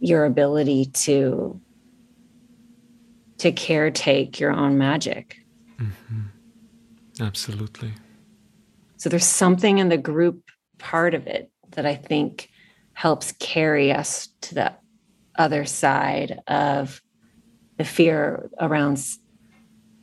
[0.00, 1.60] your ability to
[3.36, 5.36] to caretake your own magic
[5.78, 6.22] mm-hmm.
[7.20, 7.92] absolutely
[8.96, 10.42] so there's something in the group
[10.78, 12.48] part of it that i think
[12.94, 14.80] helps carry us to that
[15.38, 17.00] other side of
[17.78, 19.00] the fear around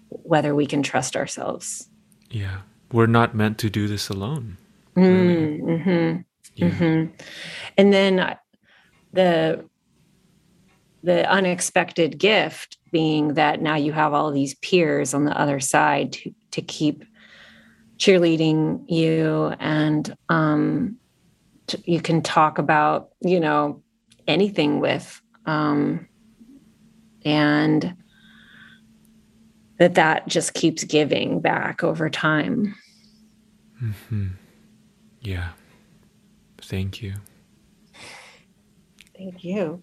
[0.10, 1.90] whether we can trust ourselves.
[2.30, 2.62] Yeah.
[2.92, 4.58] We're not meant to do this alone.
[4.96, 5.60] Really.
[5.60, 6.22] Mm-hmm.
[6.56, 6.70] Yeah.
[6.70, 7.12] Mm-hmm.
[7.78, 8.36] And then uh,
[9.14, 9.66] the
[11.04, 16.14] the unexpected gift being that now you have all these peers on the other side
[16.14, 17.04] to to keep
[17.98, 20.98] cheerleading you and um
[21.68, 23.84] to, you can talk about you know
[24.28, 26.08] anything with um,
[27.24, 27.96] and
[29.78, 32.76] that that just keeps giving back over time.
[33.84, 34.28] Mm-hmm.
[35.22, 35.50] yeah.
[36.62, 37.14] Thank you.
[39.18, 39.82] Thank you.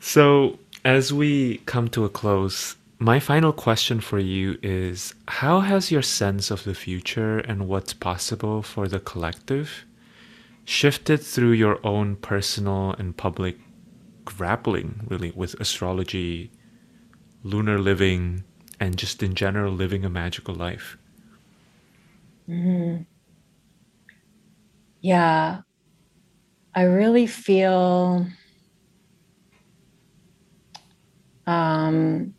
[0.00, 5.90] So as we come to a close my final question for you is How has
[5.90, 9.84] your sense of the future and what's possible for the collective
[10.64, 13.58] shifted through your own personal and public
[14.26, 16.50] grappling really with astrology,
[17.42, 18.44] lunar living,
[18.78, 20.98] and just in general living a magical life.
[22.46, 23.04] Mm-hmm.
[25.00, 25.62] Yeah,
[26.74, 28.26] I really feel
[31.46, 32.34] um,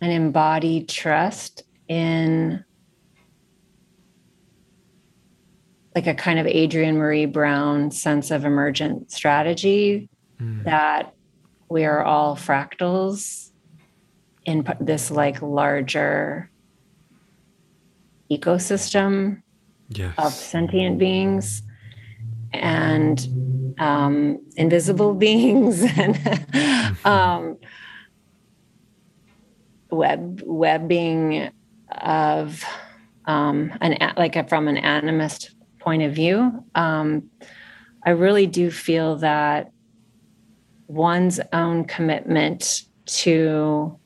[0.00, 2.64] an embodied trust in
[5.94, 10.08] like a kind of Adrienne Maree Brown sense of emergent strategy
[10.40, 10.64] mm.
[10.64, 11.14] that
[11.68, 13.50] we are all fractals
[14.44, 16.50] in this like larger
[18.30, 19.42] ecosystem
[19.90, 20.14] yes.
[20.18, 21.62] of sentient beings
[22.52, 27.58] and um, invisible beings and um,
[29.90, 31.50] web webbing
[31.90, 32.64] of
[33.26, 36.64] um, an like a, from an animist point of view.
[36.74, 37.30] Um,
[38.04, 39.72] I really do feel that
[40.88, 43.98] one's own commitment to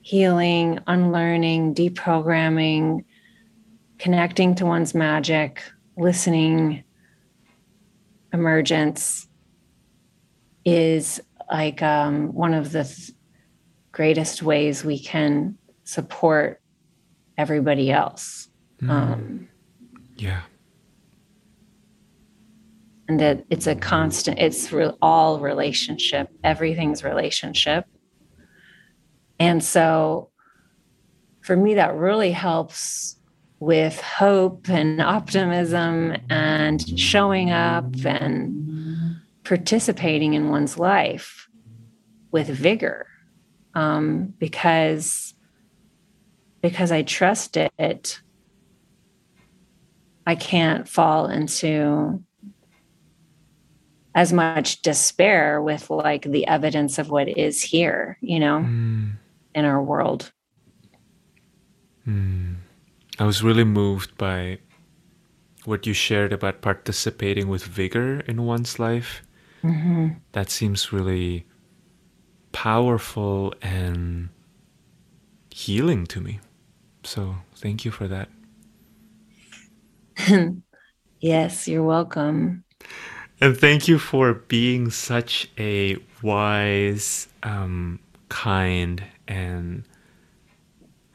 [0.00, 3.04] healing, unlearning, deprogramming,
[3.98, 5.62] connecting to one's magic,
[5.96, 6.82] listening,
[8.32, 9.28] emergence
[10.64, 13.12] is like um, one of the th-
[13.92, 16.60] greatest ways we can support
[17.36, 18.48] everybody else.
[18.82, 18.90] Mm.
[18.90, 19.48] Um,
[20.16, 20.42] yeah.
[23.08, 27.86] And that it's a constant, it's re- all relationship, everything's relationship.
[29.38, 30.30] And so
[31.40, 33.16] for me, that really helps
[33.60, 41.48] with hope and optimism and showing up and participating in one's life
[42.30, 43.06] with vigor
[43.74, 45.34] um, because
[46.60, 48.20] because I trust it,
[50.26, 52.22] I can't fall into
[54.14, 59.12] as much despair with like the evidence of what is here, you know, mm.
[59.54, 60.32] in our world.
[62.06, 62.56] Mm.
[63.18, 64.58] I was really moved by
[65.64, 69.22] what you shared about participating with vigor in one's life.
[69.62, 70.08] Mm-hmm.
[70.32, 71.46] That seems really
[72.52, 74.30] powerful and
[75.50, 76.40] healing to me.
[77.04, 78.28] So thank you for that.
[81.20, 82.64] yes, you're welcome.
[83.40, 89.84] And thank you for being such a wise, um, kind, and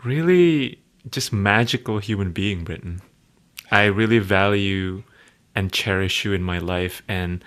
[0.03, 0.79] really
[1.11, 3.01] just magical human being, Britten.
[3.71, 5.03] I really value
[5.53, 7.03] and cherish you in my life.
[7.07, 7.43] And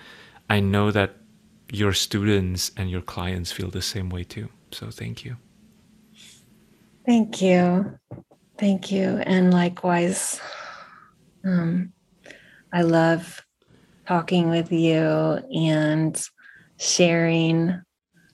[0.49, 1.15] I know that
[1.71, 4.49] your students and your clients feel the same way too.
[4.71, 5.37] So thank you.
[7.05, 7.97] Thank you.
[8.57, 9.21] Thank you.
[9.25, 10.39] And likewise,
[11.43, 11.93] um,
[12.73, 13.41] I love
[14.07, 14.99] talking with you
[15.53, 16.29] and
[16.79, 17.81] sharing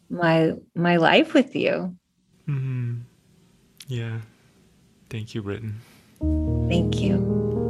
[0.10, 1.96] my my life with you.
[2.48, 2.96] Mm-hmm.
[3.88, 4.20] Yeah.
[5.10, 5.82] Thank you, Britten.
[6.70, 7.63] Thank you.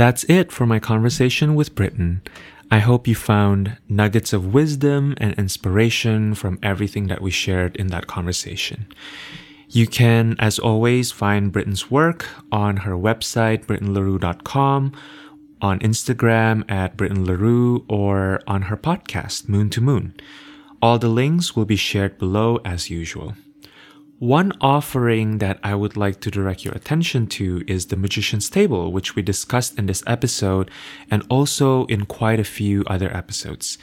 [0.00, 2.22] That's it for my conversation with Britten.
[2.70, 7.88] I hope you found nuggets of wisdom and inspiration from everything that we shared in
[7.88, 8.86] that conversation.
[9.68, 14.92] You can, as always, find Britten's work on her website, brittenlarue.com,
[15.60, 20.14] on Instagram at brittenlarue, or on her podcast, Moon to Moon.
[20.80, 23.34] All the links will be shared below as usual.
[24.20, 28.92] One offering that I would like to direct your attention to is the Magician's Table,
[28.92, 30.70] which we discussed in this episode
[31.10, 33.78] and also in quite a few other episodes.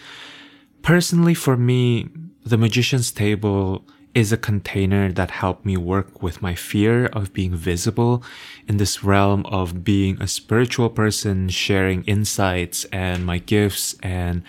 [0.84, 2.10] Personally, for me,
[2.46, 3.84] the Magician's Table
[4.14, 8.24] is a container that helped me work with my fear of being visible
[8.68, 14.44] in this realm of being a spiritual person, sharing insights and my gifts and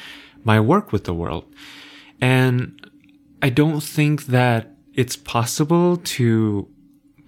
[0.45, 1.47] my work with the world.
[2.21, 2.79] And
[3.41, 6.69] I don't think that it's possible to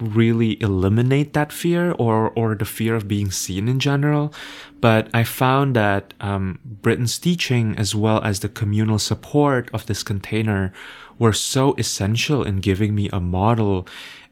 [0.00, 4.32] really eliminate that fear or or the fear of being seen in general
[4.80, 10.02] but i found that um, britten's teaching as well as the communal support of this
[10.02, 10.72] container
[11.18, 13.86] were so essential in giving me a model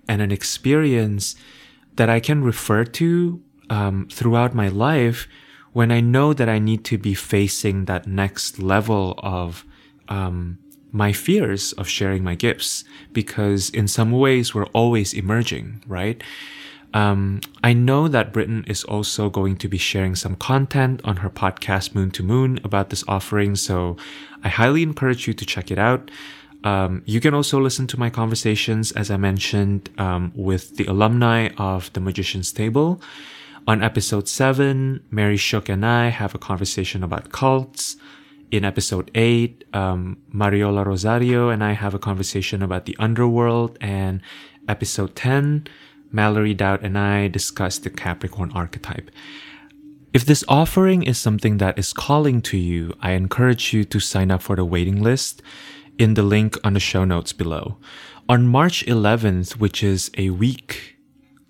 [0.08, 1.36] and an experience
[1.94, 3.40] that i can refer to
[3.70, 5.28] um, throughout my life
[5.72, 9.64] when i know that i need to be facing that next level of
[10.08, 10.58] um,
[10.92, 16.22] my fears of sharing my gifts because in some ways we're always emerging, right?
[16.94, 21.28] Um, I know that Britten is also going to be sharing some content on her
[21.28, 23.96] podcast Moon to Moon about this offering, so
[24.42, 26.10] I highly encourage you to check it out.
[26.64, 31.50] Um, you can also listen to my conversations, as I mentioned, um, with the alumni
[31.58, 33.00] of the Magician's Table.
[33.66, 37.96] On episode 7, Mary Shook and I have a conversation about cults
[38.50, 43.76] in episode 8, um, Mariola Rosario and I have a conversation about the underworld.
[43.80, 44.22] And
[44.68, 45.66] episode 10,
[46.10, 49.10] Mallory Dowd and I discuss the Capricorn archetype.
[50.14, 54.30] If this offering is something that is calling to you, I encourage you to sign
[54.30, 55.42] up for the waiting list
[55.98, 57.76] in the link on the show notes below.
[58.28, 60.96] On March 11th, which is a week,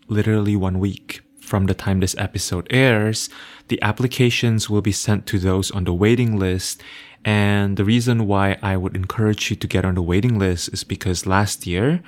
[0.09, 3.29] literally one week from the time this episode airs,
[3.69, 6.83] the applications will be sent to those on the waiting list
[7.25, 10.85] And the reason why I would encourage you to get on the waiting list is
[10.85, 12.03] because last year,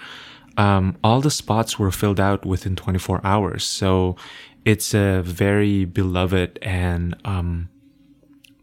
[0.56, 3.64] um, all the spots were filled out within 24 hours.
[3.64, 4.16] So
[4.64, 7.68] it's a very beloved and um,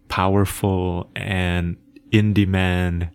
[0.07, 1.77] powerful and
[2.11, 3.09] in demand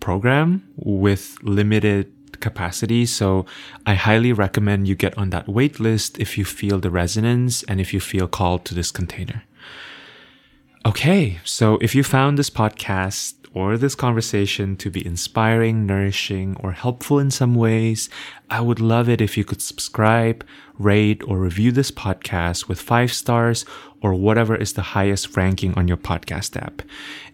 [0.00, 3.06] program with limited capacity.
[3.06, 3.46] So
[3.84, 7.80] I highly recommend you get on that wait list if you feel the resonance and
[7.80, 9.44] if you feel called to this container.
[10.86, 16.72] Okay, so if you found this podcast or this conversation to be inspiring, nourishing, or
[16.72, 18.10] helpful in some ways,
[18.50, 20.46] I would love it if you could subscribe,
[20.78, 23.64] rate, or review this podcast with five stars
[24.02, 26.82] or whatever is the highest ranking on your podcast app.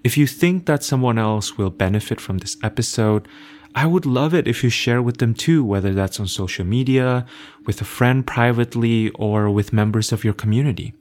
[0.05, 3.29] If you think that someone else will benefit from this episode,
[3.75, 7.27] I would love it if you share with them too, whether that's on social media,
[7.65, 10.93] with a friend privately, or with members of your community.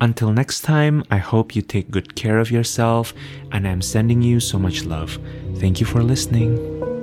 [0.00, 3.12] Until next time, I hope you take good care of yourself,
[3.52, 5.18] and I'm sending you so much love.
[5.56, 6.93] Thank you for listening.